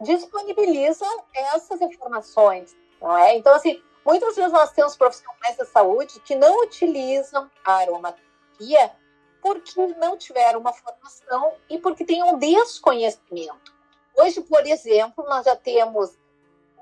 disponibilizam 0.01 1.25
essas 1.35 1.81
informações, 1.81 2.77
não 3.01 3.17
é? 3.19 3.37
Então, 3.37 3.53
assim, 3.55 3.83
muitas 4.05 4.37
vezes 4.37 4.53
nós 4.53 4.73
temos 4.73 4.97
profissionais 4.97 5.57
da 5.57 5.65
saúde 5.65 6.21
que 6.21 6.37
não 6.37 6.63
utilizam 6.63 7.51
a 7.65 7.75
aromaterapia 7.75 8.93
porque 9.43 9.87
não 9.97 10.17
tiveram 10.17 10.61
uma 10.61 10.73
formação 10.73 11.55
e 11.69 11.79
porque 11.79 12.05
têm 12.05 12.23
um 12.23 12.39
desconhecimento. 12.39 13.75
Hoje, 14.17 14.41
por 14.43 14.67
exemplo, 14.67 15.25
nós 15.25 15.47
já 15.47 15.57
temos 15.57 16.20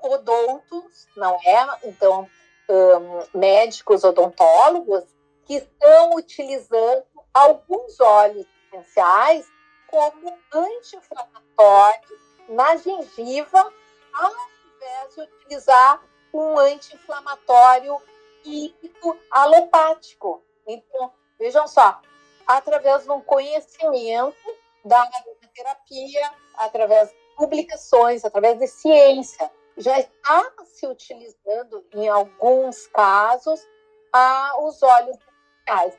odontos, 0.01 1.07
não 1.15 1.35
é? 1.35 1.67
Então, 1.83 2.29
um, 2.69 3.37
médicos 3.37 4.03
odontólogos 4.03 5.03
que 5.45 5.55
estão 5.55 6.15
utilizando 6.15 7.03
alguns 7.33 7.99
óleos 7.99 8.45
essenciais 8.71 9.47
como 9.87 10.37
anti-inflamatório 10.53 12.19
na 12.49 12.77
gengiva, 12.77 13.73
ao 14.13 14.31
invés 14.75 15.15
de 15.15 15.21
utilizar 15.21 16.03
um 16.33 16.57
anti-inflamatório 16.57 17.99
químico 18.43 19.17
alopático. 19.31 20.43
Então, 20.67 21.11
vejam 21.39 21.67
só, 21.67 21.99
através 22.45 23.03
de 23.03 23.11
um 23.11 23.21
conhecimento 23.21 24.37
da 24.85 25.09
terapia, 25.53 26.31
através 26.55 27.09
de 27.09 27.15
publicações, 27.35 28.23
através 28.23 28.59
de 28.59 28.67
ciência, 28.67 29.49
já 29.79 29.97
está 29.99 30.51
se 30.65 30.85
utilizando, 30.85 31.83
em 31.93 32.07
alguns 32.07 32.85
casos, 32.87 33.65
a, 34.13 34.53
os 34.61 34.83
óleos 34.83 35.17
essenciais 35.17 35.97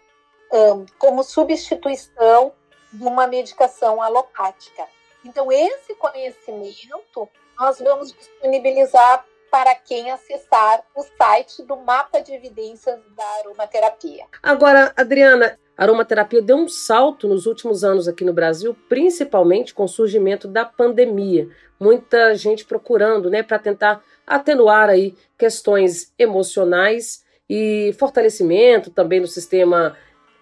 um, 0.52 0.84
como 0.98 1.22
substituição 1.22 2.52
de 2.92 3.04
uma 3.04 3.26
medicação 3.26 4.02
alopática. 4.02 4.86
Então, 5.24 5.50
esse 5.50 5.94
conhecimento 5.94 7.28
nós 7.58 7.78
vamos 7.78 8.12
disponibilizar 8.12 9.24
para 9.50 9.74
quem 9.74 10.10
acessar 10.10 10.82
o 10.94 11.02
site 11.02 11.62
do 11.64 11.76
mapa 11.76 12.20
de 12.20 12.32
evidências 12.32 13.00
da 13.14 13.24
aromaterapia. 13.40 14.26
Agora, 14.42 14.92
Adriana, 14.96 15.58
a 15.80 15.84
aromaterapia 15.84 16.42
deu 16.42 16.58
um 16.58 16.68
salto 16.68 17.26
nos 17.26 17.46
últimos 17.46 17.82
anos 17.82 18.06
aqui 18.06 18.22
no 18.22 18.34
Brasil, 18.34 18.76
principalmente 18.86 19.72
com 19.72 19.84
o 19.84 19.88
surgimento 19.88 20.46
da 20.46 20.62
pandemia. 20.62 21.48
Muita 21.80 22.34
gente 22.34 22.66
procurando, 22.66 23.30
né, 23.30 23.42
para 23.42 23.58
tentar 23.58 24.04
atenuar 24.26 24.90
aí 24.90 25.14
questões 25.38 26.12
emocionais 26.18 27.24
e 27.48 27.94
fortalecimento 27.98 28.90
também 28.90 29.22
do 29.22 29.26
sistema 29.26 29.96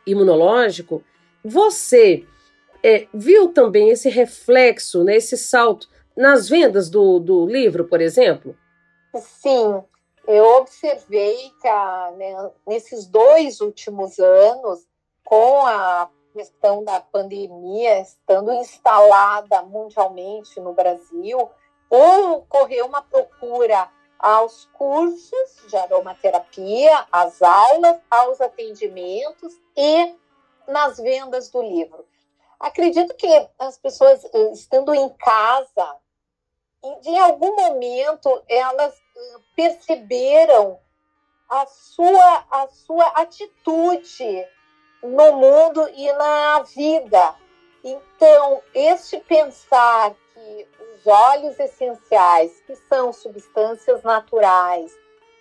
imunológico. 0.05 1.05
Você 1.45 2.25
é, 2.83 3.07
viu 3.15 3.53
também 3.53 3.91
esse 3.91 4.09
reflexo, 4.09 5.05
né, 5.05 5.15
esse 5.19 5.37
salto 5.37 5.89
nas 6.17 6.49
vendas 6.49 6.91
do, 6.91 7.21
do 7.21 7.47
livro, 7.47 7.85
por 7.85 8.01
exemplo? 8.01 8.57
Sim, 9.15 9.85
eu 10.27 10.45
observei 10.57 11.53
que 11.63 11.69
a, 11.69 12.13
né, 12.17 12.51
nesses 12.67 13.07
dois 13.07 13.61
últimos 13.61 14.19
anos, 14.19 14.89
com 15.29 15.67
a 15.67 16.09
questão 16.33 16.83
da 16.83 17.01
pandemia 17.01 18.01
estando 18.01 18.51
instalada 18.51 19.61
mundialmente 19.61 20.59
no 20.59 20.73
Brasil, 20.73 21.51
ocorreu 21.91 22.87
uma 22.87 23.03
procura 23.03 23.91
aos 24.19 24.65
cursos 24.73 25.67
de 25.69 25.77
aromaterapia, 25.77 27.07
às 27.13 27.43
aulas, 27.43 28.01
aos 28.11 28.41
atendimentos 28.41 29.53
e 29.77 30.17
nas 30.67 30.97
vendas 30.97 31.51
do 31.51 31.61
livro. 31.61 32.07
Acredito 32.59 33.15
que 33.15 33.49
as 33.59 33.77
pessoas, 33.77 34.25
eh, 34.33 34.53
estando 34.53 34.95
em 34.95 35.11
casa, 35.11 35.97
de 37.03 37.19
algum 37.19 37.55
momento 37.55 38.43
elas 38.49 38.95
eh, 38.95 39.37
perceberam 39.55 40.79
a 41.51 41.67
sua, 41.67 42.47
a 42.51 42.67
sua 42.69 43.07
atitude 43.09 44.47
no 45.03 45.33
mundo 45.33 45.89
e 45.95 46.13
na 46.13 46.61
vida. 46.61 47.35
Então, 47.83 48.63
este 48.75 49.19
pensar 49.21 50.15
que 50.35 50.69
os 50.81 51.07
óleos 51.07 51.59
essenciais, 51.59 52.61
que 52.67 52.75
são 52.75 53.13
substâncias 53.13 54.03
naturais, 54.03 54.93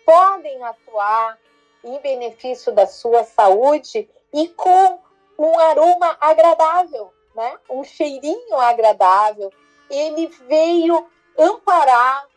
podem 0.05 0.63
atuar 0.63 1.37
em 1.83 1.99
benefício 1.99 2.71
da 2.71 2.85
sua 2.85 3.23
saúde 3.23 4.09
e 4.33 4.47
com 4.49 4.99
um 5.37 5.59
aroma 5.59 6.17
agradável, 6.19 7.13
né? 7.35 7.57
um 7.69 7.83
cheirinho 7.83 8.55
agradável. 8.55 9.51
Ele 9.89 10.27
veio 10.47 11.09
amparar 11.37 12.27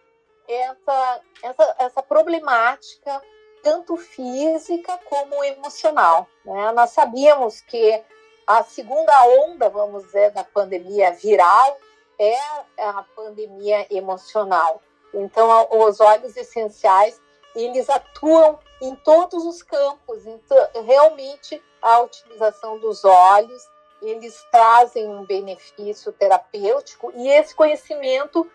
essa, 0.46 1.20
essa, 1.42 1.76
essa 1.78 2.02
problemática, 2.02 3.22
tanto 3.62 3.96
física 3.96 4.98
como 5.04 5.42
emocional. 5.44 6.26
Né? 6.44 6.72
Nós 6.72 6.90
sabíamos 6.90 7.60
que 7.60 8.02
a 8.46 8.62
segunda 8.62 9.12
onda, 9.46 9.68
vamos 9.68 10.04
dizer, 10.04 10.30
da 10.32 10.44
pandemia 10.44 11.12
viral 11.12 11.78
é 12.18 12.36
a 12.78 13.04
pandemia 13.14 13.86
emocional. 13.90 14.82
Então, 15.14 15.68
os 15.70 16.00
óleos 16.00 16.36
essenciais, 16.36 17.20
eles 17.54 17.88
atuam 17.88 18.58
em 18.80 18.94
todos 18.96 19.44
os 19.44 19.62
campos. 19.62 20.26
Então, 20.26 20.68
realmente, 20.84 21.62
a 21.80 22.00
utilização 22.00 22.78
dos 22.78 23.04
óleos, 23.04 23.62
eles 24.02 24.42
trazem 24.50 25.08
um 25.08 25.24
benefício 25.24 26.12
terapêutico 26.12 27.12
e 27.14 27.28
esse 27.28 27.54
conhecimento 27.54 28.50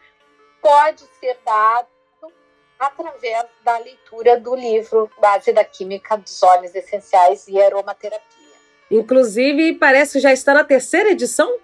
pode 0.61 1.03
ser 1.19 1.39
dado 1.45 1.87
através 2.79 3.45
da 3.63 3.77
leitura 3.77 4.39
do 4.39 4.55
livro 4.55 5.09
Base 5.19 5.51
da 5.53 5.63
Química 5.63 6.17
dos 6.17 6.41
Óleos 6.43 6.75
Essenciais 6.75 7.47
e 7.47 7.61
Aromaterapia. 7.61 8.45
Inclusive, 8.89 9.73
parece 9.75 10.13
que 10.13 10.19
já 10.19 10.31
está 10.31 10.53
na 10.53 10.63
terceira 10.63 11.09
edição? 11.09 11.59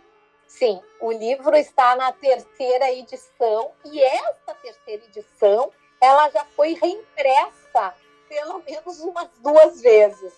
Sim, 0.47 0.81
o 0.99 1.11
livro 1.11 1.55
está 1.55 1.95
na 1.95 2.11
terceira 2.11 2.91
edição 2.91 3.71
e 3.85 4.01
essa 4.01 4.53
terceira 4.61 5.03
edição 5.05 5.71
ela 6.01 6.29
já 6.29 6.43
foi 6.55 6.73
reimpressa 6.73 7.93
pelo 8.27 8.63
menos 8.63 8.99
umas 9.01 9.29
duas 9.39 9.81
vezes, 9.81 10.33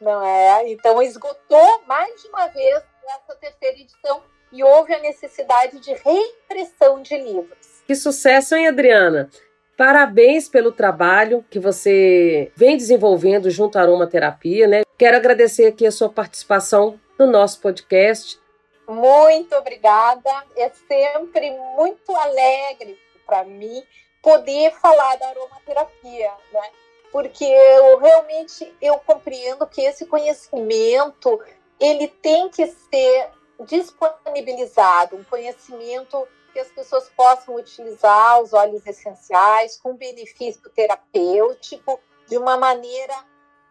não 0.00 0.24
é? 0.24 0.70
Então 0.70 1.02
esgotou 1.02 1.82
mais 1.86 2.22
de 2.22 2.28
uma 2.28 2.46
vez 2.46 2.82
essa 3.06 3.34
terceira 3.36 3.76
edição 3.78 4.22
e 4.52 4.62
houve 4.62 4.94
a 4.94 5.00
necessidade 5.00 5.80
de 5.80 5.92
reimpressão 5.94 7.02
de 7.02 7.16
livros. 7.16 7.82
Que 7.86 7.94
sucesso, 7.94 8.54
hein, 8.54 8.68
Adriana? 8.68 9.28
Parabéns 9.76 10.48
pelo 10.48 10.70
trabalho 10.70 11.44
que 11.50 11.58
você 11.58 12.52
vem 12.54 12.76
desenvolvendo 12.76 13.50
junto 13.50 13.76
à 13.76 13.82
aromaterapia, 13.82 14.68
né? 14.68 14.82
Quero 14.96 15.16
agradecer 15.16 15.66
aqui 15.66 15.84
a 15.84 15.90
sua 15.90 16.08
participação 16.08 17.00
no 17.18 17.26
nosso 17.26 17.60
podcast. 17.60 18.38
Muito 18.86 19.54
obrigada. 19.56 20.30
É 20.56 20.70
sempre 20.86 21.50
muito 21.76 22.14
alegre 22.14 22.98
para 23.26 23.44
mim 23.44 23.82
poder 24.22 24.72
falar 24.72 25.16
da 25.16 25.28
aromaterapia, 25.28 26.30
né? 26.52 26.70
Porque 27.10 27.44
eu 27.44 27.98
realmente 27.98 28.72
eu 28.80 28.98
compreendo 28.98 29.66
que 29.66 29.82
esse 29.82 30.06
conhecimento 30.06 31.40
ele 31.80 32.08
tem 32.08 32.48
que 32.48 32.66
ser 32.66 33.28
disponibilizado, 33.60 35.16
um 35.16 35.24
conhecimento 35.24 36.26
que 36.54 36.60
as 36.60 36.68
pessoas 36.68 37.10
possam 37.10 37.56
utilizar 37.56 38.40
os 38.40 38.52
óleos 38.52 38.86
essenciais 38.86 39.76
com 39.76 39.96
benefício 39.96 40.70
terapêutico 40.70 42.00
de 42.28 42.38
uma 42.38 42.56
maneira 42.56 43.12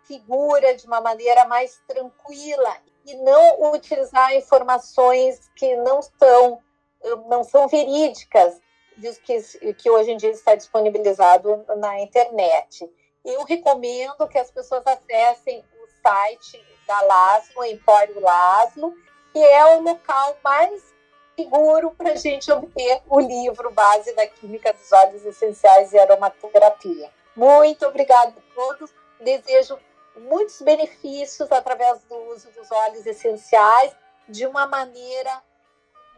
segura, 0.04 0.76
de 0.76 0.86
uma 0.86 1.00
maneira 1.00 1.46
mais 1.46 1.82
tranquila. 1.88 2.78
e 3.06 3.16
não 3.16 3.74
utilizar 3.74 4.34
informações 4.34 5.52
que 5.58 5.76
não 5.76 6.02
são, 6.02 6.60
não 7.28 7.44
são 7.44 7.68
verídicas 7.68 8.62
que, 9.26 9.74
que 9.74 9.90
hoje 9.90 10.12
em 10.12 10.18
dia 10.18 10.30
está 10.30 10.56
disponibilizado 10.56 11.66
na 11.78 12.00
internet. 12.00 12.90
Eu 13.26 13.44
recomendo 13.44 14.28
que 14.30 14.38
as 14.38 14.50
pessoas 14.52 14.84
acessem 14.88 15.60
o 15.60 16.02
site 16.02 16.66
da 16.88 17.02
Laslo, 17.02 17.66
Empório 17.66 18.22
Laslo, 18.22 18.94
que 19.34 19.40
é 19.40 19.66
o 19.76 19.82
local 19.82 20.38
mais 20.42 20.93
seguro 21.36 21.92
para 21.92 22.12
a 22.12 22.16
gente 22.16 22.52
obter 22.52 23.02
o 23.10 23.20
livro 23.20 23.72
Base 23.72 24.14
da 24.14 24.28
Química 24.28 24.74
dos 24.74 24.92
Óleos 24.92 25.26
Essenciais 25.26 25.92
e 25.94 26.00
Aromaterapia. 26.00 27.10
Muito 27.36 27.86
obrigada 27.86 28.34
a 28.38 28.56
todos. 28.56 28.92
Desejo 29.20 29.78
muitos 30.16 30.62
benefícios 30.62 31.52
através 31.52 32.02
do 32.04 32.16
uso 32.32 32.50
dos 32.52 32.72
óleos 32.72 33.06
essenciais 33.06 33.92
de 34.28 34.46
uma 34.46 34.68
maneira 34.68 35.42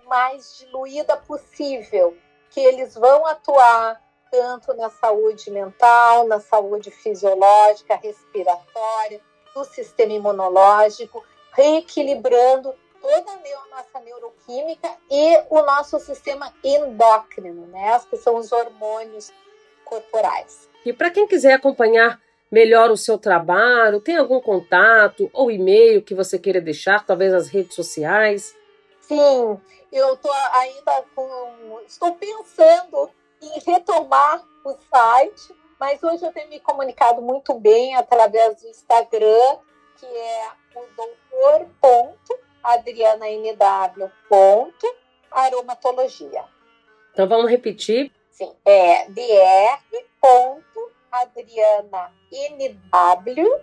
mais 0.05 0.57
diluída 0.57 1.17
possível, 1.17 2.15
que 2.49 2.59
eles 2.59 2.93
vão 2.93 3.25
atuar 3.25 4.01
tanto 4.29 4.73
na 4.73 4.89
saúde 4.89 5.49
mental, 5.49 6.27
na 6.27 6.39
saúde 6.39 6.91
fisiológica, 6.91 7.95
respiratória, 7.95 9.21
do 9.53 9.63
sistema 9.63 10.13
imunológico, 10.13 11.23
reequilibrando 11.53 12.75
toda 13.05 13.31
a 13.31 13.75
nossa 13.77 13.99
neuroquímica 13.99 14.89
e 15.11 15.37
o 15.49 15.61
nosso 15.61 15.99
sistema 15.99 16.51
endócrino, 16.63 17.67
né? 17.67 18.01
Que 18.09 18.17
são 18.17 18.35
os 18.37 18.51
hormônios 18.51 19.31
corporais. 19.83 20.67
E 20.83 20.91
para 20.91 21.11
quem 21.11 21.27
quiser 21.27 21.53
acompanhar 21.53 22.19
melhor 22.51 22.89
o 22.89 22.97
seu 22.97 23.17
trabalho, 23.17 24.01
tem 24.01 24.17
algum 24.17 24.39
contato 24.39 25.29
ou 25.33 25.51
e-mail 25.51 26.01
que 26.01 26.15
você 26.15 26.39
queira 26.39 26.59
deixar, 26.59 27.05
talvez 27.05 27.33
as 27.33 27.47
redes 27.47 27.75
sociais? 27.75 28.55
Sim, 29.01 29.59
eu 29.91 30.13
estou 30.13 30.33
ainda 30.53 31.03
com. 31.13 31.79
Estou 31.85 32.15
pensando 32.15 33.11
em 33.41 33.59
retomar 33.59 34.43
o 34.63 34.75
site, 34.89 35.55
mas 35.79 36.01
hoje 36.01 36.25
eu 36.25 36.31
tenho 36.31 36.49
me 36.49 36.59
comunicado 36.59 37.21
muito 37.21 37.53
bem 37.59 37.95
através 37.95 38.61
do 38.61 38.67
Instagram, 38.67 39.57
que 39.97 40.05
é 40.05 40.49
o 40.75 40.85
doutor 40.95 41.67
Adriana 41.85 42.44
NW. 42.65 44.11
Aromatologia. 45.31 46.43
Então 47.11 47.27
vamos 47.27 47.49
repetir? 47.49 48.11
Sim, 48.31 48.53
é 48.65 49.07
dr. 49.07 49.95
Adriana 51.11 52.11
NW. 52.31 53.61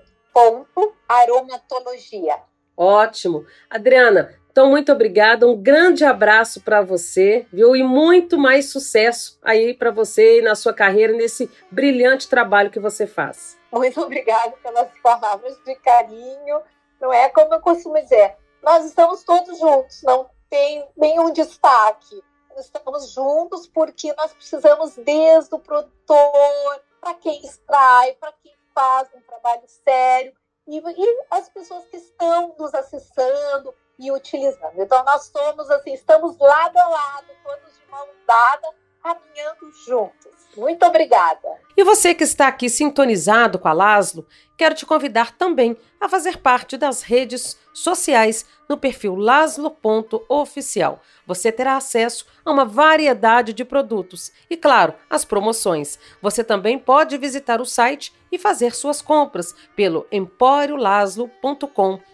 Aromatologia. 1.09 2.39
Ótimo. 2.77 3.45
Adriana, 3.69 4.35
então 4.51 4.69
muito 4.69 4.93
obrigada, 4.93 5.47
um 5.47 5.57
grande 5.57 6.05
abraço 6.05 6.61
para 6.63 6.83
você, 6.83 7.47
viu? 7.53 7.75
E 7.75 7.83
muito 7.83 8.39
mais 8.39 8.71
sucesso 8.71 9.39
aí 9.43 9.73
para 9.75 9.91
você 9.91 10.39
e 10.39 10.43
na 10.43 10.55
sua 10.55 10.75
carreira 10.75 11.13
nesse 11.15 11.51
brilhante 11.71 12.29
trabalho 12.29 12.71
que 12.71 12.81
você 12.81 13.07
faz. 13.07 13.59
Muito 13.73 14.01
obrigada 14.01 14.53
pelas 14.63 14.89
palavras 15.03 15.59
de 15.65 15.75
carinho. 15.77 16.61
Não 17.01 17.13
é 17.13 17.29
como 17.31 17.55
eu 17.55 17.61
costumo 17.61 18.01
dizer, 18.01 18.37
nós 18.63 18.85
estamos 18.85 19.25
todos 19.25 19.59
juntos, 19.59 20.03
não 20.03 20.31
tem 20.49 20.87
nenhum 20.97 21.33
destaque. 21.33 22.23
Estamos 22.57 23.13
juntos 23.13 23.67
porque 23.67 24.13
nós 24.15 24.33
precisamos 24.33 24.95
desde 24.97 25.55
o 25.55 25.59
produtor, 25.59 26.83
para 27.01 27.15
quem 27.15 27.41
extrai, 27.45 28.15
para 28.15 28.33
quem 28.43 28.53
faz 28.75 29.09
um 29.15 29.21
trabalho 29.23 29.67
sério, 29.67 30.33
e, 30.67 30.79
e, 30.79 31.27
as 31.31 31.49
pessoas 31.49 31.85
que 31.87 31.97
estão 31.97 32.55
nos 32.59 32.73
acessando 32.75 33.75
e 33.99 34.13
utilizando. 34.13 34.81
Então, 34.81 35.03
nós 35.05 35.25
somos 35.25 35.71
assim, 35.71 35.93
estamos 35.95 36.39
lado 36.39 36.77
a 36.77 36.89
lado, 36.89 37.27
todos 37.43 37.77
de 37.77 37.87
mão 37.91 38.07
dada, 38.27 38.69
caminhando 39.03 39.73
juntos. 39.85 40.33
Muito 40.57 40.85
obrigada. 40.85 41.49
E 41.77 41.83
você 41.83 42.15
que 42.15 42.25
está 42.25 42.49
aqui 42.49 42.69
sintonizado 42.69 43.59
com 43.59 43.69
a 43.69 43.73
Laslo, 43.73 44.27
quero 44.57 44.75
te 44.75 44.85
convidar 44.85 45.33
também 45.33 45.77
a 45.99 46.09
fazer 46.09 46.39
parte 46.39 46.77
das 46.77 47.03
redes 47.03 47.57
sociais 47.73 48.45
no 48.69 48.77
perfil 48.77 49.17
laslo.oficial. 49.17 51.01
Você 51.27 51.51
terá 51.51 51.77
acesso 51.77 52.27
a 52.45 52.53
uma 52.53 52.65
variedade 52.65 53.53
de 53.53 53.65
produtos 53.65 54.31
e, 54.51 54.57
claro, 54.57 54.95
as 55.09 55.25
promoções. 55.25 55.99
Você 56.21 56.45
também 56.45 56.79
pode 56.79 57.17
visitar 57.17 57.61
o 57.61 57.67
site 57.67 58.13
e 58.31 58.39
fazer 58.39 58.75
suas 58.75 59.01
compras 59.01 59.55
pelo 59.75 60.07
empóriolaslo.com.br 60.13 62.12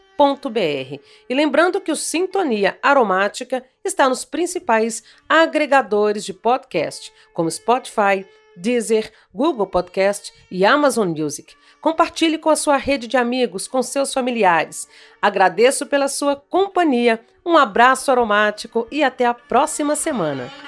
e 1.29 1.35
lembrando 1.35 1.81
que 1.81 1.93
o 1.93 1.97
Sintonia 1.97 2.77
Aromática 2.83 3.65
está 3.85 4.09
nos 4.09 4.25
principais 4.25 5.03
agregadores 5.29 6.25
de 6.25 6.35
podcast, 6.35 7.13
como 7.33 7.49
Spotify, 7.49 8.27
Deezer, 8.57 9.13
Google 9.33 9.69
Podcast 9.69 10.33
e 10.51 10.67
Amazon 10.67 11.09
Music. 11.09 11.55
Compartilhe 11.81 12.37
com 12.37 12.51
a 12.51 12.57
sua 12.57 12.77
rede 12.77 13.07
de 13.07 13.17
amigos, 13.17 13.69
com 13.69 13.81
seus 13.81 14.13
familiares. 14.13 14.89
Agradeço 15.23 15.87
pela 15.87 16.09
sua 16.09 16.35
companhia, 16.35 17.21
um 17.47 17.57
abraço 17.57 18.11
aromático 18.11 18.89
e 18.91 19.05
até 19.05 19.25
a 19.25 19.33
próxima 19.33 19.95
semana. 19.95 20.68